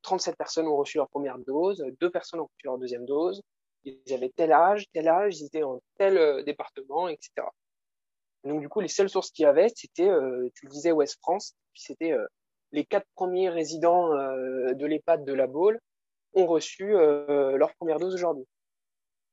[0.01, 3.41] 37 personnes ont reçu leur première dose, deux personnes ont reçu leur deuxième dose,
[3.83, 7.47] ils avaient tel âge, tel âge, ils étaient en tel euh, département, etc.
[8.43, 11.17] Donc du coup, les seules sources qu'il y avait, c'était, euh, tu le disais, Ouest
[11.21, 12.25] France, puis c'était euh,
[12.71, 15.77] les quatre premiers résidents de l'EHPAD de la Baule
[16.33, 18.45] ont reçu leur première dose aujourd'hui.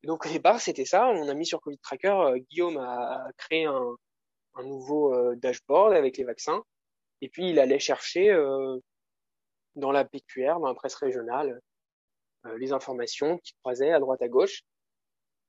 [0.04, 1.08] Donc au départ, c'était ça.
[1.08, 3.96] On a mis sur Covid Tracker, Guillaume a créé un,
[4.54, 6.62] un nouveau dashboard avec les vaccins,
[7.20, 8.32] et puis il allait chercher
[9.78, 11.60] dans la PQR, dans la presse régionale,
[12.46, 14.62] euh, les informations qui croisaient à droite à gauche,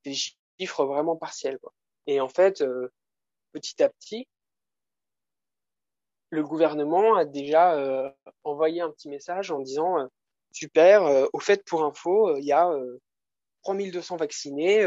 [0.05, 1.59] des chiffres vraiment partiels.
[1.59, 1.73] Quoi.
[2.07, 2.91] Et en fait, euh,
[3.51, 4.27] petit à petit,
[6.29, 8.09] le gouvernement a déjà euh,
[8.43, 10.07] envoyé un petit message en disant
[10.51, 12.71] super, au fait pour info, il y a
[13.63, 14.85] 3200 vaccinés,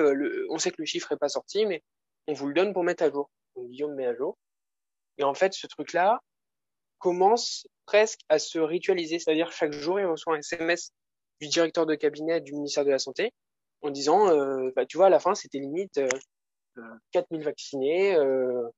[0.51, 1.83] on sait que le chiffre est pas sorti, mais
[2.27, 3.31] on vous le donne pour mettre à jour.
[3.57, 4.37] Donc Guillaume met à jour.
[5.19, 6.21] Et en fait, ce truc-là
[6.99, 10.93] commence presque à se ritualiser, c'est-à-dire chaque jour il reçoit un SMS
[11.41, 13.33] du directeur de cabinet du ministère de la Santé
[13.83, 16.09] en disant, euh, bah, tu vois, à la fin, c'était limite euh,
[17.11, 18.69] 4000 euh, vaccinés, euh,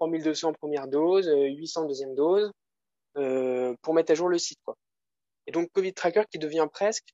[0.00, 2.50] 3200 première dose, 800 euh, deuxième dose,
[3.18, 4.58] euh, pour mettre à jour le site.
[4.64, 4.76] Quoi.
[5.46, 7.08] Et donc, Covid Tracker qui devient presque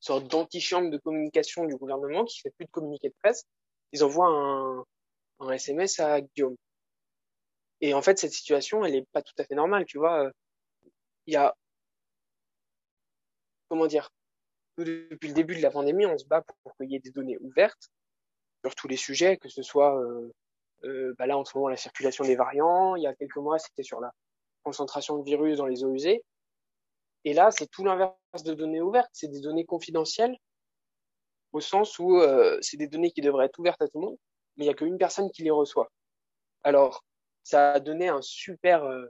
[0.00, 3.44] sorte d'antichambre de communication du gouvernement qui fait plus de communiqué de presse.
[3.92, 4.84] Ils envoient un,
[5.40, 6.56] un SMS à Guillaume.
[7.80, 10.30] Et en fait, cette situation, elle est pas tout à fait normale, tu vois.
[11.26, 11.54] Il y a
[13.68, 14.10] comment dire,
[14.78, 17.38] depuis le début de la pandémie, on se bat pour qu'il y ait des données
[17.38, 17.90] ouvertes
[18.64, 20.32] sur tous les sujets, que ce soit euh,
[20.84, 23.58] euh, bah là en ce moment la circulation des variants, il y a quelques mois
[23.58, 24.12] c'était sur la
[24.62, 26.24] concentration de virus dans les eaux usées,
[27.28, 30.34] et là c'est tout l'inverse de données ouvertes, c'est des données confidentielles
[31.52, 34.16] au sens où euh, c'est des données qui devraient être ouvertes à tout le monde,
[34.56, 35.90] mais il y a qu'une personne qui les reçoit.
[36.62, 37.04] Alors
[37.42, 39.06] ça a donné un super euh,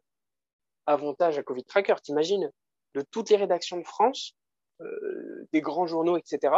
[0.86, 1.94] avantage à Covid Tracker.
[2.02, 2.50] T'imagines,
[2.94, 4.34] de toutes les rédactions de France,
[4.80, 6.54] euh, des grands journaux, etc.,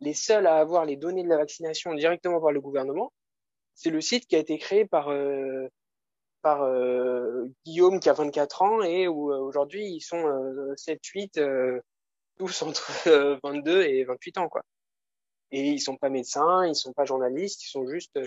[0.00, 3.12] les seuls à avoir les données de la vaccination directement par le gouvernement,
[3.74, 5.10] c'est le site qui a été créé par
[6.42, 10.24] par euh, Guillaume qui a 24 ans et où aujourd'hui ils sont
[10.76, 11.40] 7 8
[12.38, 14.62] tous entre 22 et 28 ans quoi.
[15.52, 18.18] Et ils sont pas médecins, ils sont pas journalistes, ils sont juste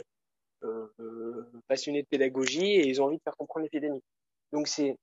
[1.68, 4.04] passionnés de pédagogie et ils ont envie de faire comprendre l'épidémie.
[4.52, 4.98] Donc c'est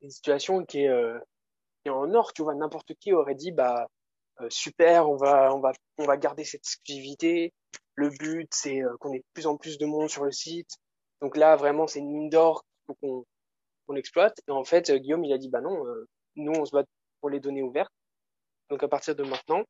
[0.00, 0.90] une situation qui est
[1.84, 3.88] et en or, tu vois, n'importe qui aurait dit, bah,
[4.40, 7.52] euh, super, on va, on va, on va garder cette exclusivité.
[7.94, 10.70] Le but, c'est euh, qu'on ait de plus en plus de monde sur le site.
[11.22, 12.64] Donc là, vraiment, c'est une mine d'or
[13.00, 13.24] qu'on
[13.86, 14.40] qu'on exploite.
[14.48, 16.84] Et en fait, Guillaume, il a dit, bah non, euh, nous, on se bat
[17.20, 17.92] pour les données ouvertes.
[18.70, 19.64] Donc à partir de maintenant,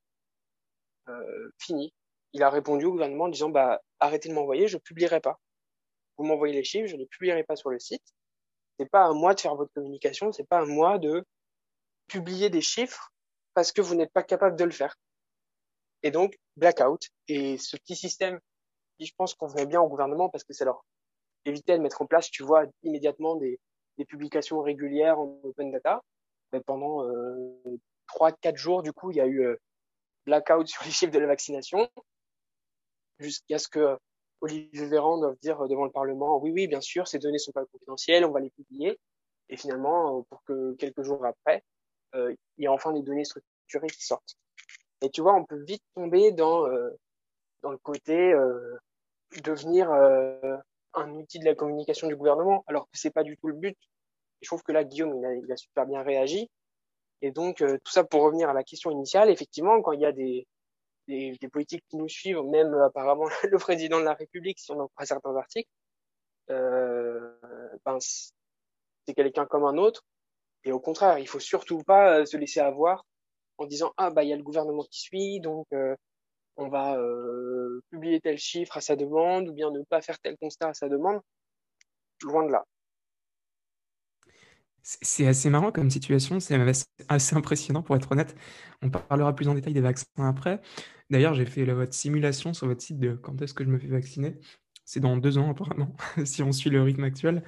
[1.59, 1.93] fini.
[2.33, 5.39] Il a répondu au gouvernement en disant, bah, arrêtez de m'envoyer, je publierai pas.
[6.17, 8.03] Vous m'envoyez les chiffres, je ne publierai pas sur le site.
[8.79, 11.25] C'est pas à moi de faire votre communication, c'est pas à moi de
[12.07, 13.13] publier des chiffres
[13.55, 14.97] parce que vous n'êtes pas capable de le faire.
[16.03, 17.09] Et donc, blackout.
[17.29, 18.41] Et ce petit système
[19.07, 20.85] je pense, convenait bien au gouvernement parce que ça leur
[21.45, 23.59] évitait de mettre en place, tu vois, immédiatement des,
[23.99, 26.03] des publications régulières en open data.
[26.53, 29.57] Mais pendant euh, trois, quatre jours, du coup, il y a eu euh,
[30.27, 31.89] blackout sur les chiffres de la vaccination,
[33.19, 33.97] jusqu'à ce que
[34.41, 37.65] Olivier Véran doive dire devant le Parlement, oui, oui, bien sûr, ces données sont pas
[37.67, 38.99] confidentielles, on va les publier.
[39.49, 41.63] Et finalement, pour que quelques jours après,
[42.15, 44.37] il y a enfin des données structurées qui sortent.
[45.01, 46.67] Et tu vois, on peut vite tomber dans
[47.63, 48.33] dans le côté
[49.45, 49.91] devenir
[50.95, 53.77] un outil de la communication du gouvernement, alors que c'est pas du tout le but.
[54.41, 56.51] Et je trouve que là, Guillaume, il a, il a super bien réagi.
[57.23, 60.07] Et donc, euh, tout ça pour revenir à la question initiale, effectivement, quand il y
[60.07, 60.47] a des,
[61.09, 64.71] des, des politiques qui nous suivent, même euh, apparemment le président de la République, si
[64.73, 65.71] on en croit certains articles,
[66.51, 67.35] euh,
[67.85, 70.05] ben, c'est quelqu'un comme un autre.
[70.65, 73.05] Et au contraire, il faut surtout pas euh, se laisser avoir
[73.59, 75.67] en disant ah bah il y a le gouvernement qui suit, donc
[76.57, 76.99] on va
[77.91, 80.89] publier tel chiffre à sa demande ou bien ne pas faire tel constat à sa
[80.89, 81.21] demande.
[82.23, 82.65] Loin de là.
[84.83, 86.59] C'est assez marrant comme situation, c'est
[87.09, 88.35] assez impressionnant pour être honnête.
[88.83, 90.61] On parlera plus en détail des vaccins après.
[91.09, 93.87] D'ailleurs, j'ai fait votre simulation sur votre site de quand est-ce que je me fais
[93.87, 94.41] vacciner.
[94.85, 97.45] C'est dans deux ans apparemment, si on suit le rythme actuel.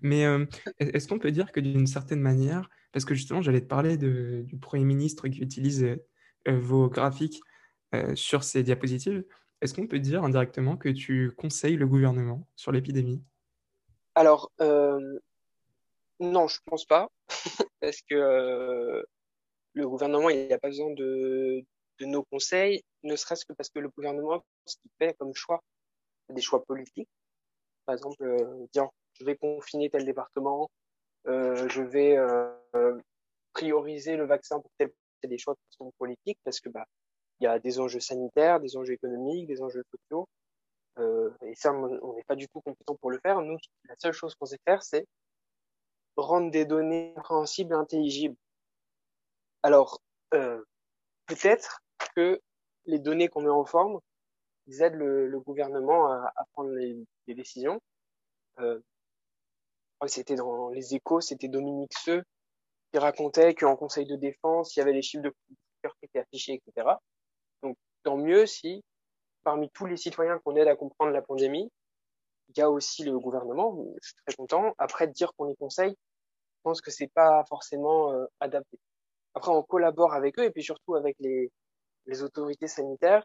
[0.00, 0.46] Mais euh,
[0.78, 4.56] est-ce qu'on peut dire que d'une certaine manière, parce que justement j'allais te parler du
[4.58, 7.42] Premier ministre qui utilise euh, vos graphiques
[7.94, 9.24] euh, sur ces diapositives,
[9.60, 13.22] est-ce qu'on peut dire indirectement que tu conseilles le gouvernement sur l'épidémie?
[14.14, 14.50] Alors,
[16.20, 17.10] non, je pense pas,
[17.80, 19.02] parce que euh,
[19.74, 21.64] le gouvernement, il n'a pas besoin de,
[22.00, 25.62] nos conseils, ne serait-ce que parce que le gouvernement, ce qu'il fait comme choix,
[26.28, 27.08] des choix politiques.
[27.86, 30.70] Par exemple, euh, dire je vais confiner tel département,
[31.26, 32.98] euh, je vais euh,
[33.52, 36.86] prioriser le vaccin pour tel, c'est des choix qui sont politiques parce que bah
[37.40, 40.28] il y a des enjeux sanitaires, des enjeux économiques, des enjeux sociaux.
[40.98, 43.40] Euh, et ça, on n'est pas du tout compétent pour le faire.
[43.40, 45.06] Nous, la seule chose qu'on sait faire, c'est
[46.16, 48.36] rendre des données compréhensibles et intelligibles.
[49.62, 50.00] Alors,
[50.34, 50.62] euh,
[51.26, 51.80] peut-être
[52.16, 52.40] que
[52.86, 54.00] les données qu'on met en forme,
[54.66, 56.96] ils aident le, le gouvernement à, à prendre les,
[57.26, 57.80] les décisions.
[58.58, 58.80] Euh,
[60.06, 62.22] c'était dans les échos, c'était Dominique Seux
[62.92, 65.34] qui racontait qu'en conseil de défense, il y avait les chiffres de
[65.82, 66.88] qui étaient affichés, etc.
[68.02, 68.84] Tant mieux si,
[69.44, 71.70] parmi tous les citoyens qu'on aide à comprendre la pandémie,
[72.48, 74.74] il y a aussi le gouvernement, je suis très content.
[74.78, 78.78] Après, dire qu'on les conseille, je pense que c'est pas forcément euh, adapté.
[79.34, 81.52] Après, on collabore avec eux et puis surtout avec les,
[82.06, 83.24] les autorités sanitaires,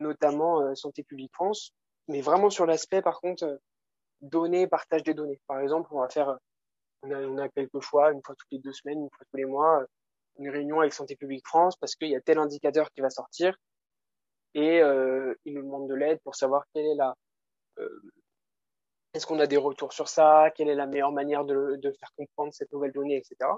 [0.00, 1.72] notamment euh, Santé publique France,
[2.08, 3.56] mais vraiment sur l'aspect, par contre, euh,
[4.20, 5.40] données, partage des données.
[5.46, 6.38] Par exemple, on va faire,
[7.02, 9.36] on a, on a quelques fois, une fois toutes les deux semaines, une fois tous
[9.36, 9.84] les mois,
[10.38, 13.56] une réunion avec Santé publique France parce qu'il y a tel indicateur qui va sortir
[14.54, 17.14] et euh, ils nous demandent de l'aide pour savoir quelle est la
[17.78, 18.02] euh,
[19.14, 22.12] est-ce qu'on a des retours sur ça Quelle est la meilleure manière de, de faire
[22.16, 23.50] comprendre cette nouvelle donnée, etc.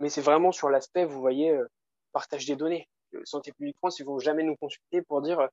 [0.00, 1.66] Mais c'est vraiment sur l'aspect, vous voyez, euh,
[2.12, 2.86] partage des données.
[3.24, 5.48] Santé publique France, ils vont jamais nous consulter pour dire euh,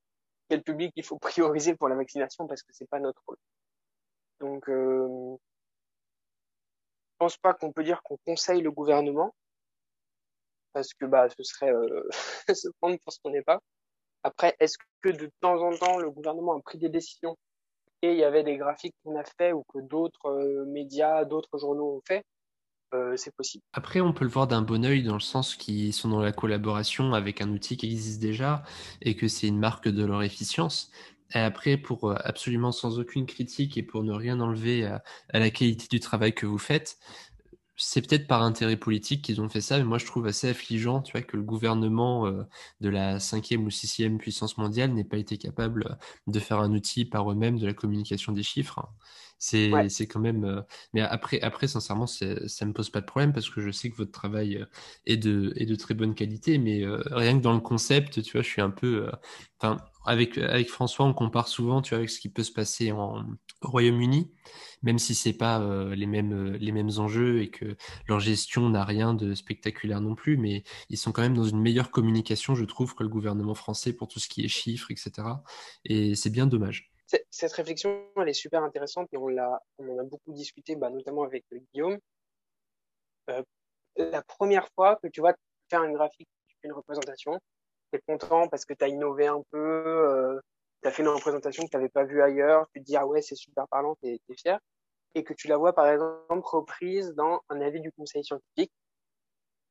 [0.48, 3.38] quel public il faut prioriser pour la vaccination parce que c'est pas notre rôle.
[4.40, 5.36] Donc, euh,
[7.12, 9.34] je pense pas qu'on peut dire qu'on conseille le gouvernement
[10.72, 12.08] parce que bah ce serait euh,
[12.54, 13.60] se prendre pour ce qu'on n'est pas.
[14.24, 17.36] Après, est-ce que de temps en temps le gouvernement a pris des décisions
[18.12, 21.96] il y avait des graphiques qu'on a fait ou que d'autres euh, médias, d'autres journaux
[21.96, 22.24] ont fait,
[22.94, 23.62] euh, c'est possible.
[23.72, 26.32] Après, on peut le voir d'un bon oeil dans le sens qu'ils sont dans la
[26.32, 28.62] collaboration avec un outil qui existe déjà
[29.00, 30.90] et que c'est une marque de leur efficience.
[31.34, 35.02] Et après, pour euh, absolument sans aucune critique et pour ne rien enlever à
[35.38, 36.98] la qualité du travail que vous faites,
[37.76, 41.02] c'est peut-être par intérêt politique qu'ils ont fait ça, mais moi je trouve assez affligeant,
[41.02, 42.44] tu vois, que le gouvernement euh,
[42.80, 47.04] de la cinquième ou sixième puissance mondiale n'ait pas été capable de faire un outil
[47.04, 48.80] par eux-mêmes de la communication des chiffres.
[49.38, 49.88] C'est Ouais.
[49.90, 50.44] c'est quand même.
[50.44, 52.26] euh, Mais après, après sincèrement, ça
[52.66, 54.66] me pose pas de problème parce que je sais que votre travail euh,
[55.06, 58.32] est de, est de très bonne qualité, mais euh, rien que dans le concept, tu
[58.32, 59.06] vois, je suis un peu.
[59.08, 59.12] euh,
[59.60, 60.38] Enfin, avec,
[60.68, 63.24] François, on compare souvent, tu vois, avec ce qui peut se passer en,
[63.62, 64.30] au Royaume-Uni
[64.84, 68.68] même si c'est pas euh, les mêmes euh, les mêmes enjeux et que leur gestion
[68.68, 72.54] n'a rien de spectaculaire non plus, mais ils sont quand même dans une meilleure communication,
[72.54, 75.26] je trouve, que le gouvernement français pour tout ce qui est chiffres, etc.
[75.86, 76.92] Et c'est bien dommage.
[77.30, 80.90] Cette réflexion, elle est super intéressante et on l'a, on en a beaucoup discuté, bah,
[80.90, 81.98] notamment avec euh, Guillaume.
[83.96, 85.34] La première fois que tu vas
[85.70, 86.28] faire une graphique,
[86.62, 87.38] une représentation,
[88.00, 90.40] content parce que tu as innové un peu, euh,
[90.82, 93.06] tu as fait une représentation que tu n'avais pas vue ailleurs, tu te dis ah
[93.06, 94.58] ouais c'est super parlant, tu es, fier,
[95.14, 98.72] et que tu la vois par exemple reprise dans un avis du conseil scientifique,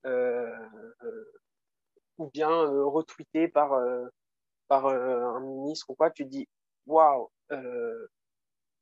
[0.05, 0.51] euh,
[1.03, 1.31] euh,
[2.17, 3.79] ou bien euh, retweeté par,
[4.67, 6.47] par un ministre ou quoi, tu te dis
[6.86, 7.29] waouh,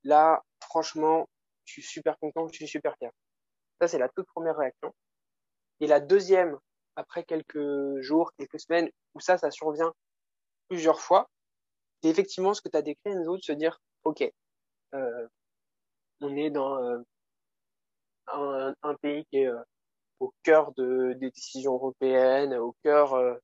[0.04, 1.28] là franchement
[1.64, 3.10] je suis super content, je suis super fier.
[3.80, 4.92] Ça c'est la toute première réaction.
[5.80, 6.58] Et la deuxième
[6.96, 9.92] après quelques jours, quelques semaines, où ça, ça survient
[10.68, 11.28] plusieurs fois,
[12.02, 14.22] c'est effectivement ce que tu as décrit, Enzo, de se dire, OK,
[14.94, 15.28] euh,
[16.20, 19.62] on est dans euh, un, pays qui est euh,
[20.20, 23.34] au cœur de, des décisions européennes, au cœur euh,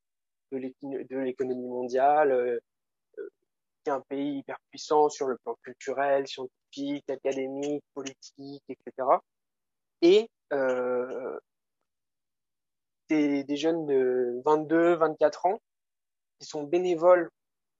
[0.52, 2.60] de l'économie mondiale,
[3.84, 9.08] qui est un pays hyper puissant sur le plan culturel, scientifique, académique, politique, etc.
[10.00, 11.38] Et euh,
[13.08, 15.60] des, jeunes de 22, 24 ans
[16.38, 17.30] qui sont bénévoles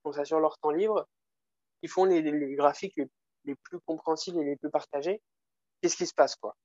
[0.03, 1.07] comme ça sur leur temps libre,
[1.81, 2.23] qui font les,
[2.55, 3.09] graphiques les,
[3.45, 5.21] les, plus compréhensibles et les plus partagés.
[5.81, 6.57] Qu'est-ce qui se passe quoi?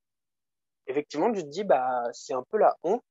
[0.87, 3.03] Effectivement, tu te dis bah c'est un peu la honte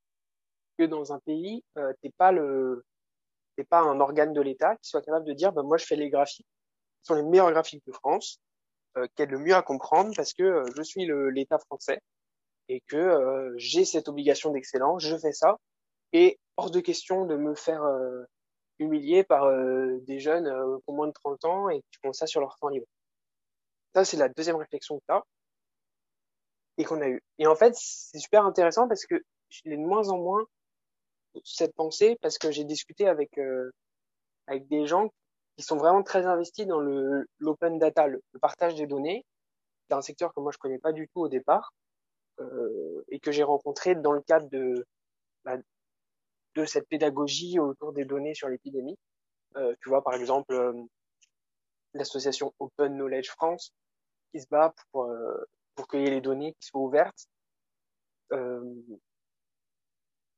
[0.78, 2.84] que dans un pays euh, t'es pas le
[3.56, 5.96] t'es pas un organe de l'État qui soit capable de dire bah moi je fais
[5.96, 8.40] les graphiques, qui sont les meilleurs graphiques de France,
[8.96, 12.00] euh, qui aident le mieux à comprendre parce que euh, je suis l'État français
[12.72, 15.58] et que euh, j'ai cette obligation d'excellence, je fais ça,
[16.14, 18.24] et hors de question de me faire euh,
[18.78, 22.26] humilier par euh, des jeunes qui ont moins de 30 ans et qui font ça
[22.26, 22.86] sur leur temps libre.
[23.94, 25.22] Ça, c'est la deuxième réflexion que tu as
[26.78, 27.22] et qu'on a eue.
[27.38, 30.42] Et en fait, c'est super intéressant parce que je l'ai de moins en moins
[31.44, 33.38] cette pensée parce que j'ai discuté avec
[34.46, 35.10] avec des gens
[35.58, 36.80] qui sont vraiment très investis dans
[37.38, 39.26] l'open data, le, partage des données.
[39.88, 41.70] C'est un secteur que moi je connais pas du tout au départ
[43.08, 44.86] et que j'ai rencontré dans le cadre de,
[45.44, 45.56] bah,
[46.66, 48.98] cette pédagogie autour des données sur l'épidémie.
[49.56, 50.72] Euh, tu vois, par exemple, euh,
[51.94, 53.72] l'association Open Knowledge France
[54.32, 57.26] qui se bat pour, euh, pour qu'il y ait les données qui soient ouvertes.
[58.32, 58.74] Euh,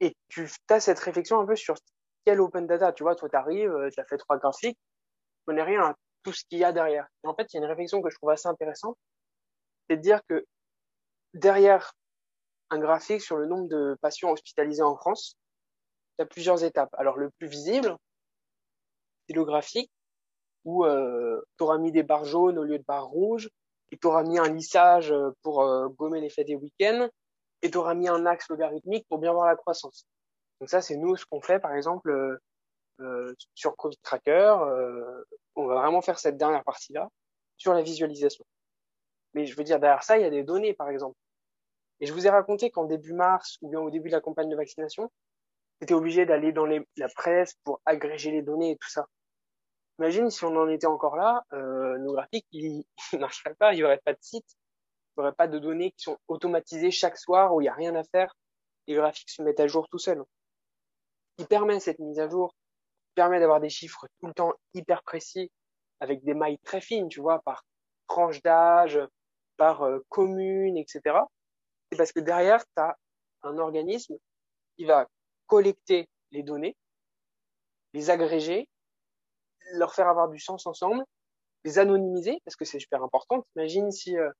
[0.00, 1.76] et tu as cette réflexion un peu sur
[2.24, 2.92] quel open data.
[2.92, 6.32] Tu vois, toi, tu arrives, tu as fait trois graphiques, tu connais rien à tout
[6.32, 7.06] ce qu'il y a derrière.
[7.22, 8.96] En fait, il y a une réflexion que je trouve assez intéressante,
[9.88, 10.44] c'est de dire que
[11.34, 11.92] derrière
[12.70, 15.36] un graphique sur le nombre de patients hospitalisés en France,
[16.18, 16.94] il y a plusieurs étapes.
[16.94, 17.96] Alors le plus visible,
[19.26, 19.90] c'est le graphique
[20.64, 23.50] où euh, tu auras mis des barres jaunes au lieu de barres rouges,
[23.92, 27.08] et tu auras mis un lissage pour euh, gommer l'effet des week-ends,
[27.62, 30.06] et tu auras mis un axe logarithmique pour bien voir la croissance.
[30.60, 32.38] Donc ça, c'est nous ce qu'on fait, par exemple, euh,
[33.00, 34.56] euh sur Covid Tracker.
[34.60, 35.24] Euh,
[35.56, 37.08] on va vraiment faire cette dernière partie-là
[37.56, 38.44] sur la visualisation.
[39.34, 41.16] Mais je veux dire, derrière ça, il y a des données, par exemple.
[42.00, 44.48] Et je vous ai raconté qu'en début mars ou bien au début de la campagne
[44.48, 45.10] de vaccination,
[45.80, 49.06] c'était obligé d'aller dans la presse pour agréger les données et tout ça.
[49.98, 53.76] Imagine si on en était encore là, euh, nos graphiques, ils ne marcheraient pas, il
[53.76, 57.16] n'y aurait pas de site, il n'y aurait pas de données qui sont automatisées chaque
[57.16, 58.34] soir où il n'y a rien à faire.
[58.86, 60.22] Les graphiques se mettent à jour tout seuls.
[61.36, 62.54] Qui permet cette mise à jour,
[63.14, 65.50] permet d'avoir des chiffres tout le temps hyper précis,
[66.00, 67.64] avec des mailles très fines, tu vois, par
[68.08, 68.98] tranche d'âge,
[69.56, 71.00] par euh, commune, etc.
[71.90, 72.96] C'est parce que derrière, tu as
[73.42, 74.16] un organisme
[74.76, 75.06] qui va
[75.46, 76.76] collecter les données,
[77.92, 78.68] les agréger,
[79.74, 81.04] leur faire avoir du sens ensemble,
[81.64, 83.46] les anonymiser, parce que c'est super important.
[83.56, 84.30] Imagine si euh,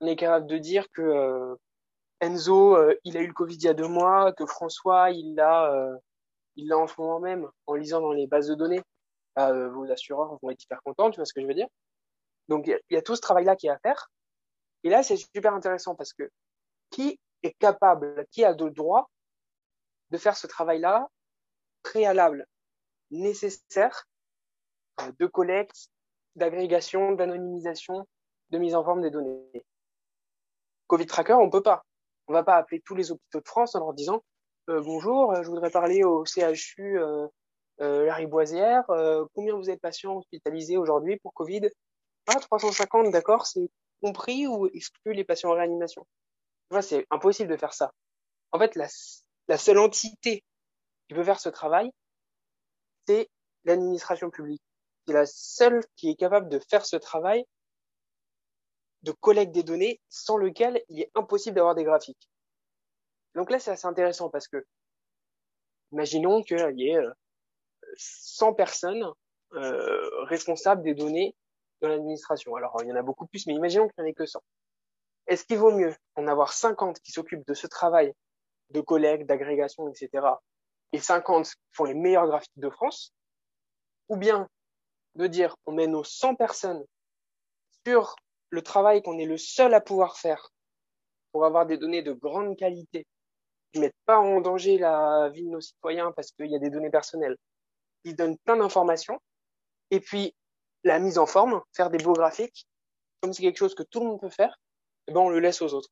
[0.00, 1.54] on est capable de dire que euh,
[2.20, 5.98] Enzo, il a eu le Covid il y a deux mois, que François, il l'a,
[6.56, 8.82] il en ce moment même, en lisant dans les bases de données.
[9.36, 11.68] Bah, vos assureurs vont être hyper contents, tu vois ce que je veux dire?
[12.50, 14.10] Donc il y, a tout ce travail-là qui est à faire.
[14.84, 16.30] Et là, c'est super intéressant parce que
[16.90, 19.10] qui est capable, qui a le droit
[20.10, 21.08] de faire ce travail-là
[21.82, 22.46] préalable,
[23.10, 24.06] nécessaire,
[25.00, 25.88] euh, de collecte,
[26.36, 28.06] d'agrégation, d'anonymisation,
[28.50, 29.64] de mise en forme des données.
[30.86, 31.84] Covid Tracker, on peut pas.
[32.26, 34.22] On va pas appeler tous les hôpitaux de France en leur disant
[34.68, 37.26] euh, bonjour, je voudrais parler au CHU euh,
[37.80, 38.88] euh, Larry Boisière.
[38.90, 41.68] Euh, combien vous êtes patients hospitalisés aujourd'hui pour Covid?
[42.26, 43.68] Ah, 350, d'accord, c'est
[44.02, 46.06] compris ou exclut les patients en réanimation
[46.80, 47.92] c'est impossible de faire ça.
[48.52, 50.44] En fait, la, seule entité
[51.08, 51.90] qui peut faire ce travail,
[53.06, 53.28] c'est
[53.64, 54.62] l'administration publique.
[55.06, 57.44] C'est la seule qui est capable de faire ce travail
[59.02, 62.28] de collecte des données sans lequel il est impossible d'avoir des graphiques.
[63.34, 64.64] Donc là, c'est assez intéressant parce que
[65.92, 67.02] imaginons qu'il y ait
[67.96, 69.10] 100 personnes
[69.54, 71.34] euh, responsables des données
[71.80, 72.54] dans l'administration.
[72.56, 74.40] Alors, il y en a beaucoup plus, mais imaginons qu'il n'y en ait que 100.
[75.26, 78.12] Est-ce qu'il vaut mieux en avoir 50 qui s'occupent de ce travail
[78.70, 80.26] de collecte, d'agrégation, etc.,
[80.92, 83.12] et 50 qui font les meilleurs graphiques de France,
[84.08, 84.48] ou bien
[85.14, 86.84] de dire on met nos 100 personnes
[87.86, 88.16] sur
[88.50, 90.50] le travail qu'on est le seul à pouvoir faire
[91.32, 93.06] pour avoir des données de grande qualité,
[93.72, 96.58] qui ne mettent pas en danger la vie de nos citoyens parce qu'il y a
[96.58, 97.36] des données personnelles,
[98.04, 99.20] qui donnent plein d'informations,
[99.92, 100.34] et puis
[100.84, 102.66] la mise en forme, faire des beaux graphiques,
[103.20, 104.58] comme c'est quelque chose que tout le monde peut faire,
[105.06, 105.90] eh ben on le laisse aux autres.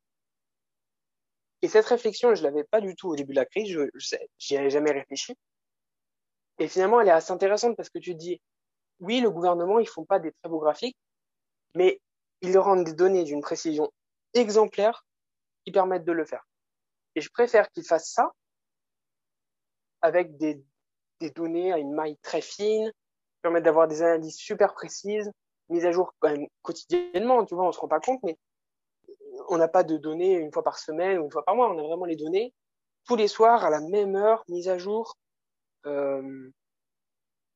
[1.62, 4.57] Et cette réflexion, je l'avais pas du tout au début de la crise, je, j'y
[4.57, 5.34] avais jamais réfléchi.
[6.59, 8.41] Et finalement, elle est assez intéressante parce que tu dis,
[9.01, 10.97] oui, le gouvernement, ils font pas des très beaux graphiques,
[11.74, 12.01] mais
[12.41, 13.93] ils rendent des données d'une précision
[14.34, 15.05] exemplaire
[15.64, 16.47] qui permettent de le faire.
[17.14, 18.32] Et je préfère qu'ils fassent ça
[20.01, 20.62] avec des,
[21.34, 22.93] données à une maille très fine,
[23.43, 25.30] permettent d'avoir des analyses super précises,
[25.68, 28.36] mises à jour quand même quotidiennement, tu vois, on se rend pas compte, mais
[29.49, 31.78] on n'a pas de données une fois par semaine ou une fois par mois, on
[31.78, 32.53] a vraiment les données
[33.07, 35.16] tous les soirs à la même heure, mises à jour,
[35.86, 36.51] euh,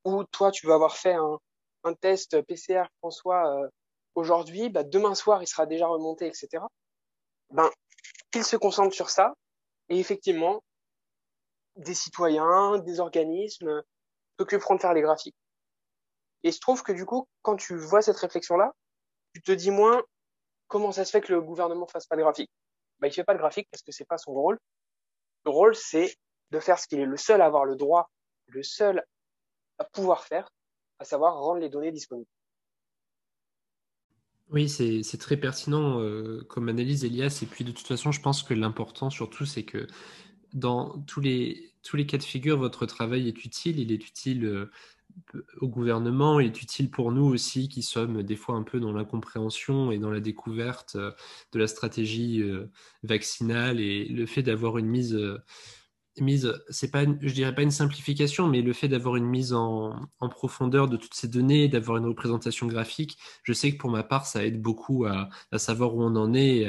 [0.03, 1.39] où toi tu vas avoir fait un,
[2.01, 3.67] test PCR François euh,
[4.15, 6.63] aujourd'hui, bah, demain soir il sera déjà remonté, etc.
[7.51, 7.69] Ben,
[8.41, 9.35] se concentrent sur ça,
[9.89, 10.63] et effectivement,
[11.75, 13.83] des citoyens, des organismes
[14.39, 15.35] s'occuperont de faire les graphiques.
[16.43, 18.73] Et je trouve que du coup, quand tu vois cette réflexion-là,
[19.33, 20.03] tu te dis moins
[20.67, 22.51] comment ça se fait que le gouvernement fasse pas de graphique.
[22.99, 24.59] Bah, il fait pas de graphique parce que c'est pas son rôle.
[25.45, 26.15] Le rôle, c'est
[26.51, 28.09] de faire ce qu'il est le seul à avoir le droit,
[28.47, 29.03] le seul
[29.79, 30.47] à pouvoir faire,
[30.99, 32.29] à savoir rendre les données disponibles.
[34.49, 37.39] Oui, c'est très pertinent euh, comme analyse, Elias.
[37.41, 39.87] Et puis de toute façon, je pense que l'important surtout, c'est que
[40.53, 43.79] dans tous les, tous les cas de figure, votre travail est utile.
[43.79, 44.71] Il est utile euh,
[45.61, 49.91] au gouvernement, est utile pour nous aussi qui sommes des fois un peu dans l'incompréhension
[49.91, 51.11] et dans la découverte euh,
[51.51, 52.43] de la stratégie
[53.03, 55.17] vaccinale et le fait d'avoir une mise
[56.21, 59.99] mise, c'est pas, je dirais pas une simplification, mais le fait d'avoir une mise en,
[60.29, 64.25] profondeur de toutes ces données, d'avoir une représentation graphique, je sais que pour ma part,
[64.25, 66.67] ça aide beaucoup à, savoir où on en est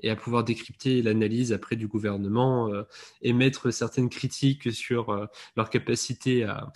[0.00, 2.84] et à, pouvoir décrypter l'analyse après du gouvernement, euh,
[3.22, 5.26] émettre certaines critiques sur euh,
[5.56, 6.72] leur capacité à,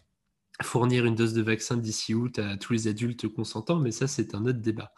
[0.62, 4.34] fournir une dose de vaccin d'ici août à tous les adultes consentants, mais ça c'est
[4.34, 4.92] un autre débat.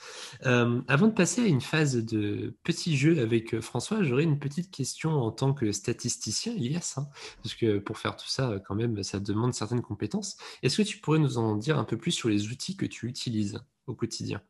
[0.44, 4.38] Euh, avant de passer à une phase de petit jeu avec euh, François, j'aurais une
[4.38, 7.06] petite question en tant que statisticien, Elias, hein,
[7.42, 10.36] parce que pour faire tout ça, quand même, ça demande certaines compétences.
[10.62, 13.06] Est-ce que tu pourrais nous en dire un peu plus sur les outils que tu
[13.06, 14.40] utilises au quotidien?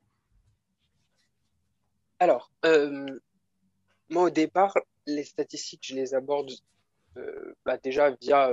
[2.19, 3.07] Alors, euh,
[4.09, 4.75] moi au départ,
[5.07, 6.53] les statistiques, je les aborde
[7.67, 8.51] bah, déjà via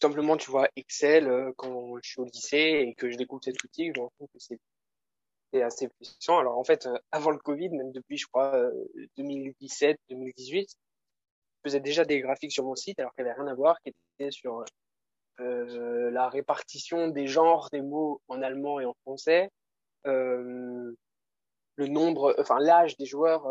[0.00, 3.62] simplement, tu vois, Excel, euh, quand je suis au lycée et que je découvre cet
[3.62, 4.58] outil, je me rends compte que c'est
[5.62, 6.38] assez puissant.
[6.38, 8.70] Alors en fait, euh, avant le Covid, même depuis, je crois,
[9.16, 13.40] 2017, euh, 2018, je faisais déjà des graphiques sur mon site, alors qu'il n'y avait
[13.40, 14.64] rien à voir, qui étaient sur
[15.40, 19.50] euh, la répartition des genres des mots en allemand et en français,
[20.06, 20.94] euh,
[21.76, 23.46] le nombre, enfin l'âge des joueurs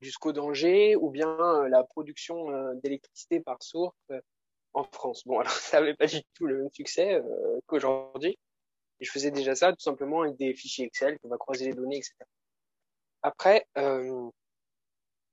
[0.00, 3.96] jusqu'au danger, ou bien la production d'électricité par source
[4.74, 5.22] en France.
[5.26, 8.38] Bon, alors ça n'avait pas du tout le même succès euh, qu'aujourd'hui.
[9.00, 11.96] Je faisais déjà ça tout simplement avec des fichiers Excel, on va croiser les données,
[11.96, 12.14] etc.
[13.22, 14.30] Après, euh,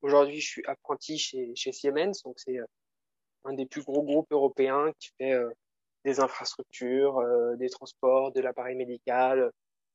[0.02, 2.66] aujourd'hui, je suis apprenti chez, chez Siemens, donc c'est euh,
[3.44, 5.50] un des plus gros groupes européens qui fait euh,
[6.06, 9.52] des infrastructures, euh, des transports, de l'appareil médical,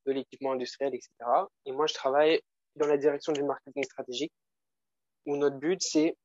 [0.07, 1.11] de l'équipement industriel, etc.
[1.65, 2.41] Et moi, je travaille
[2.77, 4.33] dans la direction du marketing stratégique,
[5.27, 6.17] où notre but, c'est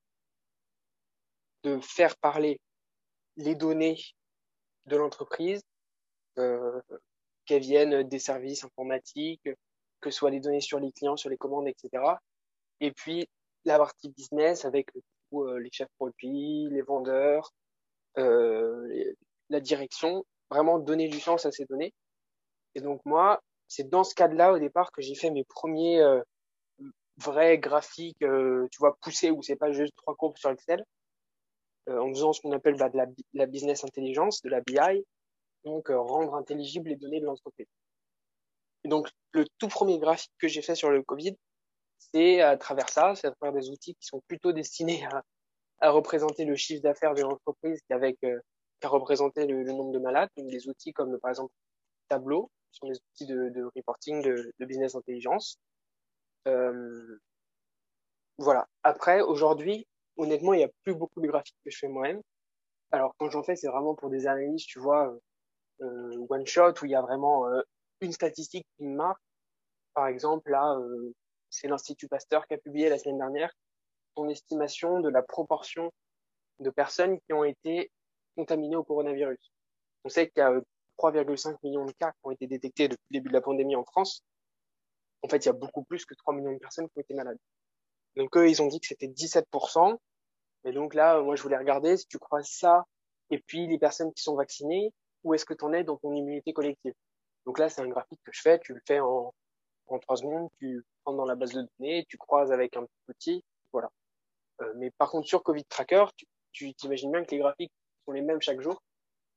[1.63, 2.59] de faire parler
[3.41, 3.99] les données
[4.85, 5.61] de l'entreprise,
[6.37, 6.81] euh,
[7.45, 9.49] qu'elles viennent des services informatiques,
[9.99, 12.03] que ce soit les données sur les clients, sur les commandes, etc.
[12.79, 13.27] Et puis
[13.65, 14.89] la partie business avec
[15.33, 17.51] euh, les chefs produits, les vendeurs,
[18.17, 19.13] euh,
[19.49, 21.93] la direction, vraiment donner du sens à ces données.
[22.75, 26.21] Et donc moi, c'est dans ce cadre-là au départ que j'ai fait mes premiers euh,
[27.17, 30.83] vrais graphiques, euh, tu vois, poussés où c'est pas juste trois courbes sur Excel, euh,
[31.87, 35.05] en faisant ce qu'on appelle bah, de la, la, business intelligence, de la BI,
[35.63, 37.67] donc euh, rendre intelligibles les données de l'entreprise.
[38.85, 41.35] Donc le tout premier graphique que j'ai fait sur le Covid,
[41.97, 45.23] c'est à travers ça, c'est à travers des outils qui sont plutôt destinés à,
[45.79, 48.39] à représenter le chiffre d'affaires de l'entreprise qu'avec euh,
[48.79, 50.29] qu'à représenter le, le, nombre de malades.
[50.37, 51.53] Donc des outils comme par exemple
[52.09, 55.57] Tableau, qui sont des outils de, de reporting, de, de, business intelligence.
[56.47, 57.19] Euh,
[58.37, 58.67] voilà.
[58.83, 59.87] Après, aujourd'hui,
[60.21, 62.21] honnêtement, il n'y a plus beaucoup de graphiques que je fais moi-même.
[62.91, 65.17] Alors, quand j'en fais, c'est vraiment pour des analyses, tu vois,
[65.81, 67.61] euh, one shot, où il y a vraiment euh,
[68.01, 69.21] une statistique qui me marque.
[69.93, 71.13] Par exemple, là, euh,
[71.49, 73.51] c'est l'Institut Pasteur qui a publié la semaine dernière
[74.15, 75.91] son estimation de la proportion
[76.59, 77.91] de personnes qui ont été
[78.35, 79.51] contaminées au coronavirus.
[80.03, 80.51] On sait qu'il y a
[80.97, 83.85] 3,5 millions de cas qui ont été détectés depuis le début de la pandémie en
[83.85, 84.21] France.
[85.23, 87.13] En fait, il y a beaucoup plus que 3 millions de personnes qui ont été
[87.13, 87.37] malades.
[88.15, 89.97] Donc eux, ils ont dit que c'était 17%.
[90.63, 92.85] Et donc là, moi, je voulais regarder si tu crois ça,
[93.29, 94.93] et puis les personnes qui sont vaccinées,
[95.23, 96.93] où est-ce que tu en es dans ton immunité collective?
[97.45, 99.33] Donc là, c'est un graphique que je fais, tu le fais en,
[99.87, 103.09] en 3 secondes, tu prends dans la base de données, tu croises avec un petit
[103.09, 103.89] outil, voilà.
[104.75, 106.05] mais par contre, sur Covid Tracker,
[106.51, 107.71] tu t'imagines bien que les graphiques
[108.05, 108.81] sont les mêmes chaque jour.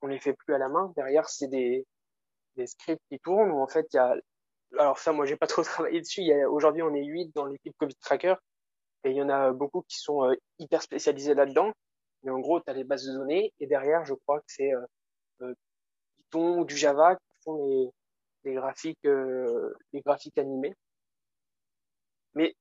[0.03, 0.93] On les fait plus à la main.
[0.97, 1.87] Derrière, c'est des,
[2.57, 4.15] des scripts qui tournent où en fait, il y a,
[4.79, 6.23] alors ça, moi, j'ai pas trop travaillé dessus.
[6.47, 8.35] Aujourd'hui, on est 8 dans l'équipe Covid Tracker
[9.05, 11.73] et il y en a beaucoup qui sont euh, hyper spécialisés là-dedans.
[12.23, 14.73] Mais en gros, tu as les bases de données et derrière, je crois que c'est
[14.73, 14.87] euh,
[15.43, 15.55] euh,
[16.17, 17.91] Python ou du Java qui font les,
[18.45, 20.75] les graphiques, euh, les graphiques animés.
[22.35, 22.57] Mais,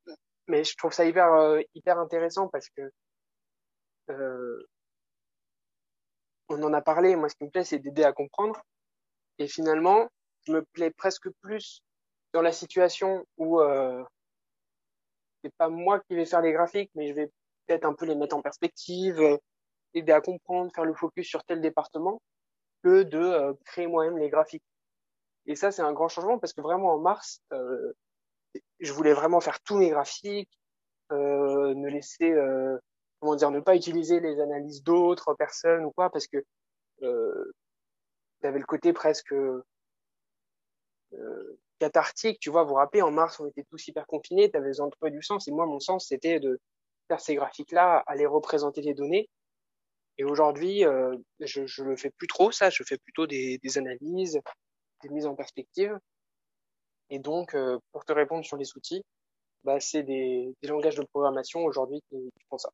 [0.48, 2.92] mais je trouve ça hyper, hyper intéressant parce que
[4.10, 4.68] euh,
[6.50, 7.16] on en a parlé.
[7.16, 8.62] Moi, ce qui me plaît, c'est d'aider à comprendre.
[9.40, 10.10] Et finalement,
[10.46, 11.82] je me plais presque plus
[12.34, 14.04] dans la situation où euh,
[15.44, 17.28] c'est pas moi qui vais faire les graphiques, mais je vais
[17.68, 19.38] peut-être un peu les mettre en perspective, euh,
[19.94, 22.22] aider à comprendre, faire le focus sur tel département,
[22.84, 24.64] que de euh, créer moi-même les graphiques.
[25.46, 27.94] Et ça, c'est un grand changement parce que vraiment en mars, euh,
[28.80, 30.50] je voulais vraiment faire tous mes graphiques,
[31.12, 32.34] ne laisser
[33.24, 36.44] comment dire, ne pas utiliser les analyses d'autres personnes ou quoi, parce que
[37.04, 37.54] euh,
[38.42, 39.64] tu le côté presque euh,
[41.84, 44.68] cathartique, tu vois, vous vous rappelez, en mars, on était tous hyper confinés, tu avais
[44.68, 46.60] besoin de du sens, et moi, mon sens, c'était de
[47.10, 49.30] faire ces graphiques-là, aller représenter les données,
[50.18, 54.40] et aujourd'hui, euh, je, je le fais plus trop, ça, je fais plutôt des, analyses,
[55.02, 55.98] des mises en perspective,
[57.10, 59.04] et donc, euh, pour te répondre sur les outils,
[59.66, 62.70] bah, c'est des, langages de programmation aujourd'hui qui font ça.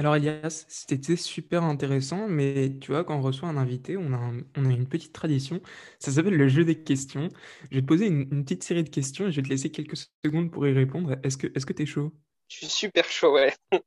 [0.00, 4.16] Alors Elias, c'était super intéressant, mais tu vois, quand on reçoit un invité, on a,
[4.16, 5.60] un- on a une petite tradition,
[5.98, 7.28] ça s'appelle le jeu des questions.
[7.70, 9.70] Je vais te poser une, une petite série de questions et je vais te laisser
[9.70, 11.16] quelques secondes pour y répondre.
[11.22, 12.12] Est-ce que, est-ce que t'es chaud?
[12.48, 13.54] Je suis super chaud, ouais.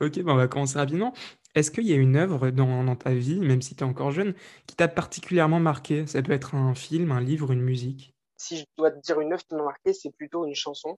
[0.00, 1.12] Ok, ben on va commencer rapidement.
[1.56, 4.12] Est-ce qu'il y a une œuvre dans, dans ta vie, même si tu es encore
[4.12, 4.34] jeune,
[4.66, 6.06] qui t'a particulièrement marqué?
[6.06, 8.14] Ça peut être un film, un livre, une musique?
[8.36, 10.96] Si je dois te dire une œuvre qui m'a marqué, c'est plutôt une chanson.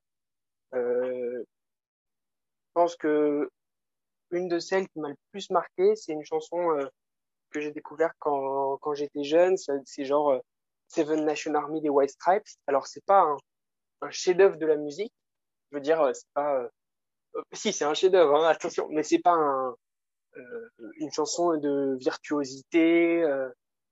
[0.75, 1.45] Euh, je
[2.75, 3.51] pense que
[4.33, 6.87] une de celles qui m'a le plus marqué, c'est une chanson euh,
[7.51, 9.57] que j'ai découverte quand, quand j'étais jeune.
[9.85, 10.39] C'est genre euh,
[10.89, 12.47] Seven Nation Army des White Stripes.
[12.67, 13.37] Alors c'est pas un,
[14.03, 15.13] un chef-d'œuvre de la musique.
[15.71, 16.57] Je veux dire, euh, c'est pas.
[16.57, 16.69] euh,
[17.37, 19.75] euh, si, c'est un chef-d'œuvre, hein, attention, mais c'est pas un,
[20.97, 23.25] une chanson de virtuosité.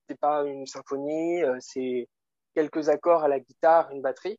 [0.08, 1.42] C'est pas une symphonie.
[1.60, 2.08] c'est
[2.54, 4.38] quelques accords à la guitare, une batterie.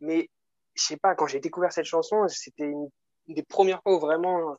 [0.00, 0.28] Mais
[0.74, 2.88] je sais pas, quand j'ai découvert cette chanson, c'était une,
[3.28, 4.56] des premières fois où vraiment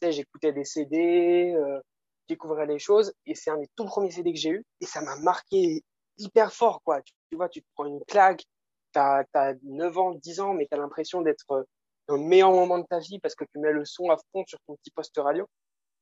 [0.00, 1.80] sais, j'écoutais des CD, euh,
[2.28, 5.00] découvrais les choses, et c'est un des tout premiers CD que j'ai eu, et ça
[5.00, 5.82] m'a marqué
[6.18, 7.00] hyper fort, quoi.
[7.02, 8.44] Tu, tu vois, tu te prends une claque,
[8.92, 11.62] t'as, t'as 9 ans, 10 ans, mais t'as l'impression d'être euh,
[12.08, 14.44] dans le meilleur moment de ta vie parce que tu mets le son à fond
[14.46, 15.46] sur ton petit poste radio,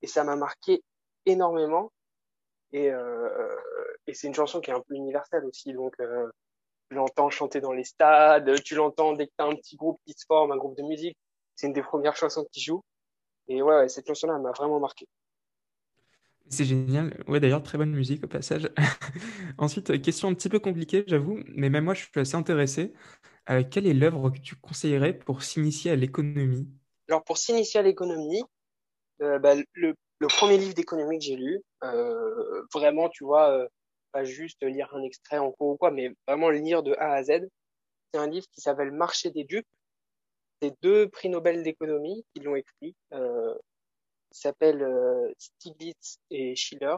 [0.03, 0.83] et ça m'a marqué
[1.27, 1.91] énormément,
[2.73, 3.57] et, euh,
[4.07, 6.31] et c'est une chanson qui est un peu universelle aussi, donc euh,
[6.89, 10.13] tu l'entends chanter dans les stades, tu l'entends dès que t'as un petit groupe qui
[10.13, 11.17] se forme, un groupe de musique,
[11.57, 12.83] c'est une des premières chansons qui joue.
[13.49, 15.09] Et ouais, ouais, cette chanson-là m'a vraiment marqué.
[16.49, 17.25] C'est génial.
[17.27, 18.71] Ouais, d'ailleurs, très bonne musique au passage.
[19.59, 22.93] Ensuite, question un petit peu compliquée, j'avoue, mais même moi, je suis assez intéressé.
[23.51, 26.69] Euh, quelle est l'œuvre que tu conseillerais pour s'initier à l'économie?
[27.09, 28.43] Alors pour s'initier à l'économie,
[29.23, 33.69] euh, bah, le, le premier livre d'économie que j'ai lu, euh, vraiment, tu vois,
[34.13, 37.13] pas juste lire un extrait en cours ou quoi, mais vraiment le lire de A
[37.15, 37.49] à Z,
[38.13, 39.67] c'est un livre qui s'appelle Marché des dupes.
[40.61, 42.95] C'est deux prix Nobel d'économie qui l'ont écrit.
[43.13, 43.55] Euh,
[44.37, 46.97] qui s'appelle euh, Stiglitz et Schiller.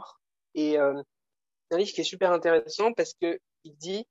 [0.55, 1.01] Et euh,
[1.69, 4.07] c'est un livre qui est super intéressant parce que il dit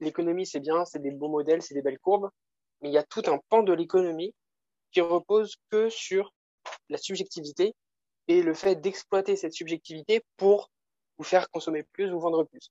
[0.00, 2.30] l'économie c'est bien, c'est des beaux modèles, c'est des belles courbes,
[2.80, 4.34] mais il y a tout un pan de l'économie
[4.92, 6.32] qui repose que sur
[6.88, 7.74] la subjectivité
[8.28, 10.70] et le fait d'exploiter cette subjectivité pour
[11.16, 12.70] vous faire consommer plus ou vendre plus.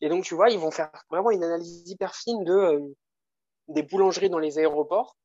[0.00, 2.80] Et donc tu vois, ils vont faire vraiment une analyse hyper fine de euh,
[3.68, 5.16] des boulangeries dans les aéroports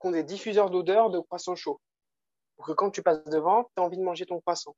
[0.00, 1.80] qui ont des diffuseurs d'odeur de croissants chauds
[2.56, 4.76] pour que quand tu passes devant, tu as envie de manger ton croissant.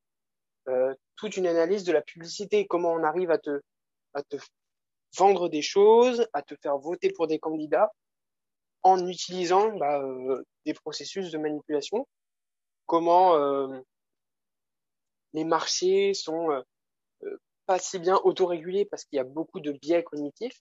[0.69, 3.61] Euh, toute une analyse de la publicité, comment on arrive à te,
[4.15, 4.37] à te
[5.17, 7.91] vendre des choses, à te faire voter pour des candidats
[8.85, 12.07] en utilisant bah, euh, des processus de manipulation.
[12.87, 13.81] Comment euh,
[15.33, 16.63] les marchés sont
[17.67, 20.61] pas si bien autorégulés parce qu'il y a beaucoup de biais cognitifs.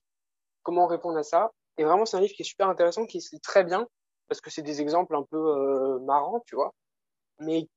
[0.63, 1.51] Comment répondre à ça?
[1.77, 3.87] Et vraiment, c'est un livre qui est super intéressant, qui se très bien
[4.31, 6.73] parce que c'est des exemples un peu euh, marrants, tu vois
[7.41, 7.67] mais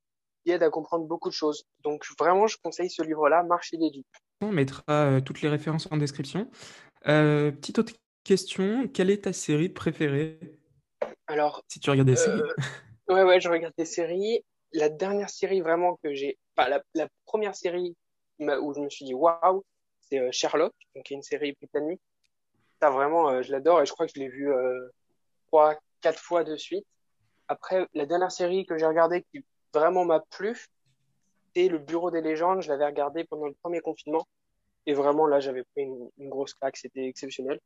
[0.45, 1.65] qui aide à comprendre beaucoup de choses.
[1.83, 4.07] Donc vraiment, je conseille ce livre-là, Marché des dupes.
[4.41, 6.51] On mettra euh, toutes les références en description.
[7.09, 10.39] Euh, petite autre question, quelle est ta série préférée?
[11.27, 12.41] Alors, si tu regardes des séries?
[12.41, 12.55] euh,
[13.15, 14.45] ouais, ouais, je regarde des séries.
[14.73, 17.97] La dernière série vraiment que j'ai, enfin la, la première série
[18.39, 19.65] où je me suis dit waouh,
[20.01, 22.01] c'est euh, Sherlock, donc qui est une série britannique
[22.83, 24.51] Ça, vraiment, je l'adore et je crois que je l'ai vu
[25.47, 26.87] trois, quatre fois de suite.
[27.49, 30.55] Après, la dernière série que j'ai regardée qui vraiment m'a plu,
[31.47, 32.61] c'était Le Bureau des légendes.
[32.61, 34.27] Je l'avais regardé pendant le premier confinement.
[34.87, 36.77] Et vraiment, là, j'avais pris une, grosse claque.
[36.77, 37.59] C'était exceptionnel.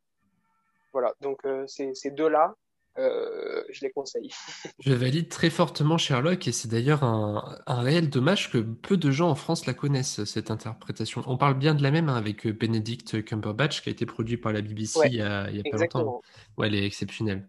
[0.93, 1.13] Voilà.
[1.19, 2.55] Donc, euh, ces, deux-là,
[2.97, 4.29] euh, je les conseille.
[4.79, 6.47] je valide très fortement Sherlock.
[6.47, 10.49] Et c'est d'ailleurs un, réel dommage que peu de gens en France la connaissent, cette
[10.49, 11.23] interprétation.
[11.27, 14.37] On parle bien de la même hein, avec euh, Benedict Cumberbatch, qui a été produit
[14.37, 16.21] par la BBC il y a, il y a pas longtemps.
[16.57, 17.45] Ouais, elle est exceptionnelle.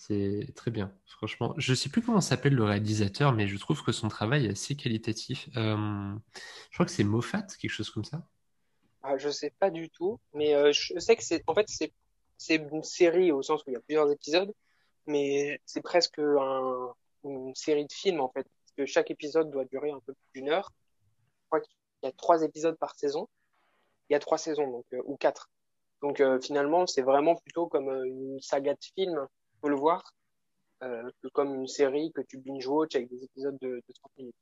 [0.00, 1.52] C'est très bien, franchement.
[1.58, 4.74] Je sais plus comment s'appelle le réalisateur, mais je trouve que son travail est assez
[4.74, 5.50] qualitatif.
[5.58, 6.14] Euh,
[6.70, 8.26] je crois que c'est Moffat, quelque chose comme ça.
[9.02, 11.66] Ah, je sais pas du tout, mais euh, je sais que c'est en fait
[12.38, 14.50] c'est une série au sens où il y a plusieurs épisodes,
[15.06, 16.94] mais c'est presque un,
[17.24, 20.40] une série de films en fait, parce que chaque épisode doit durer un peu plus
[20.40, 20.72] d'une heure.
[21.42, 21.74] Je crois qu'il
[22.04, 23.28] y a trois épisodes par saison.
[24.08, 25.50] Il y a trois saisons donc euh, ou quatre.
[26.00, 29.28] Donc finalement c'est vraiment plutôt comme une saga de films
[29.60, 30.02] faut le voir
[30.82, 34.34] euh, comme une série que tu binge-watch avec des épisodes de, 30 minutes.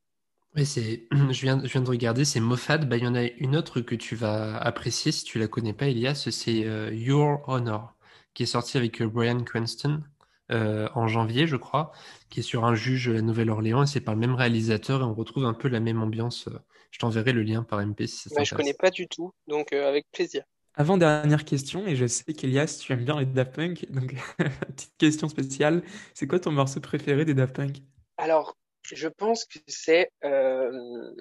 [0.54, 2.78] Oui, c'est, je viens, je viens de regarder, c'est Moffat.
[2.78, 5.72] Bah, il y en a une autre que tu vas apprécier si tu la connais
[5.72, 7.96] pas, Elias, c'est euh, Your Honor,
[8.34, 10.02] qui est sorti avec euh, Brian Cranston
[10.50, 11.92] en janvier, je crois,
[12.30, 15.04] qui est sur un juge à la Nouvelle-Orléans et c'est par le même réalisateur et
[15.04, 16.48] on retrouve un peu la même ambiance.
[16.90, 19.74] Je t'enverrai le lien par MP si ça bah, Je connais pas du tout, donc
[19.74, 20.44] avec plaisir.
[20.78, 24.14] Avant-dernière question, et je sais qu'Elias, tu aimes bien les Daft Punk, donc
[24.68, 25.82] petite question spéciale,
[26.14, 27.78] c'est quoi ton morceau préféré des Daft Punk?
[28.16, 31.16] Alors, je pense que c'est euh,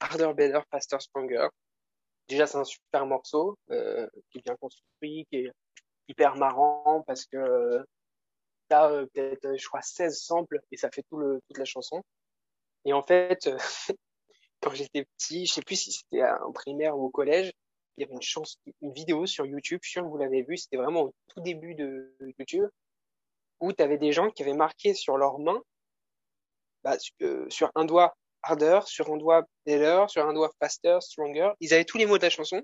[0.00, 1.48] Harder, Better, Faster, Stronger.
[2.28, 5.52] Déjà, c'est un super morceau euh, qui est bien construit, qui est
[6.08, 7.84] hyper marrant parce que euh,
[8.70, 12.02] t'as euh, peut-être, je crois, 16 samples et ça fait tout le, toute la chanson.
[12.86, 13.50] Et en fait,
[14.62, 17.52] quand j'étais petit, je sais plus si c'était en primaire ou au collège,
[17.96, 20.42] il y avait une chance, une vidéo sur YouTube, je suis sûr que vous l'avez
[20.42, 22.66] vu, c'était vraiment au tout début de YouTube,
[23.60, 25.62] où tu avais des gens qui avaient marqué sur leurs mains,
[26.82, 31.50] bah, euh, sur un doigt harder, sur un doigt better, sur un doigt faster, stronger.
[31.60, 32.60] Ils avaient tous les mots de la chanson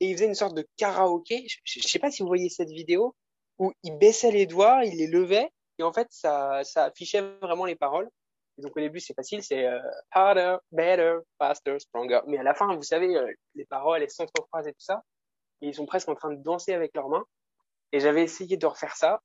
[0.00, 1.46] et ils faisaient une sorte de karaoké.
[1.64, 3.14] Je, je sais pas si vous voyez cette vidéo
[3.58, 7.76] où ils baissaient les doigts, ils les levaient et en fait ça affichait vraiment les
[7.76, 8.10] paroles
[8.60, 9.80] donc au début c'est facile, c'est euh,
[10.10, 12.20] harder, better, faster, stronger.
[12.26, 15.02] Mais à la fin, vous savez, euh, les paroles, les centres phrases et tout ça,
[15.60, 17.24] ils sont presque en train de danser avec leurs mains.
[17.92, 19.20] Et j'avais essayé de refaire ça,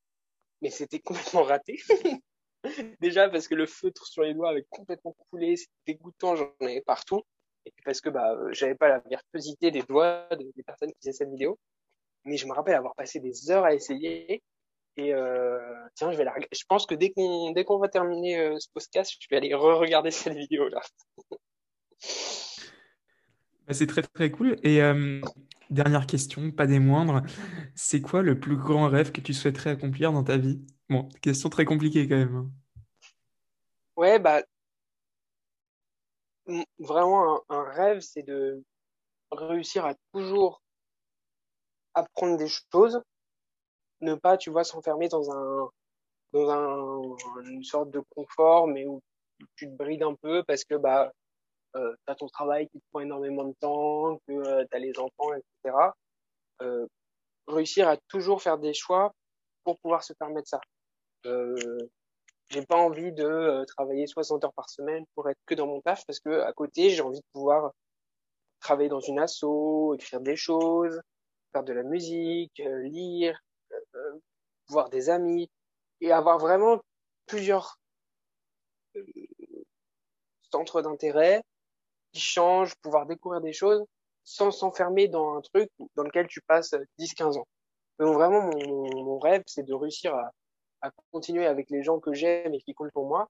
[0.62, 1.78] mais c'était complètement raté.
[3.00, 6.82] Déjà parce que le feutre sur les doigts avait complètement coulé, c'était dégoûtant, j'en avais
[6.82, 7.22] partout.
[7.66, 11.00] Et puis parce que bah euh, j'avais pas la virtuosité des doigts des personnes qui
[11.00, 11.58] faisaient cette vidéo.
[12.26, 14.42] Mais je me rappelle avoir passé des heures à essayer
[14.98, 15.60] et euh,
[15.96, 18.68] tiens, je vais la Je pense que dès qu'on dès qu'on va terminer euh, ce
[18.74, 20.82] podcast, je vais aller re-regarder cette vidéo là.
[23.68, 24.58] Bah, c'est très très cool.
[24.64, 25.22] Et euh,
[25.70, 27.24] dernière question, pas des moindres,
[27.76, 30.66] c'est quoi le plus grand rêve que tu souhaiterais accomplir dans ta vie?
[30.90, 32.36] Bon, question très compliquée quand même.
[32.36, 32.52] Hein.
[33.98, 34.44] Ouais, bah
[36.78, 38.64] vraiment un, un rêve, c'est de
[39.32, 40.62] réussir à toujours
[41.96, 43.02] apprendre des choses
[44.02, 45.70] ne pas, tu vois, s'enfermer dans un,
[46.34, 49.02] dans un, une sorte de confort, mais où
[49.56, 51.12] tu te brides un peu parce que, bah,
[51.76, 55.34] euh, tu ton travail qui te prend énormément de temps, que euh, tu les enfants,
[55.34, 55.94] etc.
[56.62, 56.88] Euh,
[57.48, 59.14] réussir à toujours faire des choix
[59.64, 60.62] pour pouvoir se permettre ça.
[61.26, 61.78] Euh,
[62.50, 65.82] j'ai pas envie de euh, travailler 60 heures par semaine pour être que dans mon
[65.82, 67.72] taf parce que à côté j'ai envie de pouvoir
[68.60, 71.02] travailler dans une asso, écrire des choses,
[71.52, 73.40] faire de la musique, euh, lire,
[74.68, 75.50] voir des amis
[76.02, 76.82] et avoir vraiment
[77.26, 77.80] plusieurs
[78.96, 79.04] euh,
[80.52, 81.44] centres d'intérêt
[82.12, 83.84] qui changent, pouvoir découvrir des choses
[84.24, 87.48] sans s'enfermer dans un truc dans lequel tu passes 10-15 ans.
[88.00, 90.32] Donc vraiment, mon, rêve, c'est de réussir à,
[90.82, 93.30] à, continuer avec les gens que j'aime et qui comptent pour moi,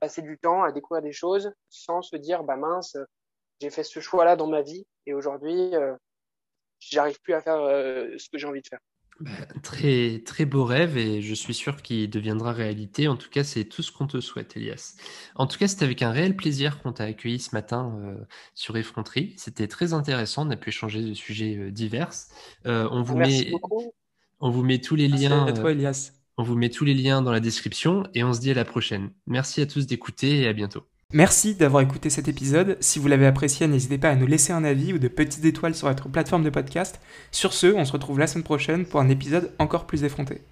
[0.00, 2.96] passer du temps à découvrir des choses sans se dire, bah mince,
[3.60, 5.94] j'ai fait ce choix-là dans ma vie et aujourd'hui, euh,
[6.80, 8.80] j'arrive plus à faire euh, ce que j'ai envie de faire.
[9.20, 9.30] Bah,
[9.62, 13.08] très, très beau rêve et je suis sûr qu'il deviendra réalité.
[13.08, 14.96] En tout cas, c'est tout ce qu'on te souhaite, Elias.
[15.36, 18.16] En tout cas, c'était avec un réel plaisir qu'on t'a accueilli ce matin euh,
[18.54, 19.34] sur Effronterie.
[19.36, 20.46] C'était très intéressant.
[20.46, 22.10] On a pu échanger de sujets euh, divers.
[22.66, 23.52] Euh, on vous met,
[24.40, 25.46] on vous met tous les liens.
[25.46, 26.12] À toi, Elias.
[26.38, 28.64] On vous met tous les liens dans la description et on se dit à la
[28.64, 29.10] prochaine.
[29.26, 30.91] Merci à tous d'écouter et à bientôt.
[31.14, 32.78] Merci d'avoir écouté cet épisode.
[32.80, 35.74] Si vous l'avez apprécié, n'hésitez pas à nous laisser un avis ou de petites étoiles
[35.74, 37.00] sur votre plateforme de podcast.
[37.30, 40.40] Sur ce, on se retrouve la semaine prochaine pour un épisode encore plus effronté.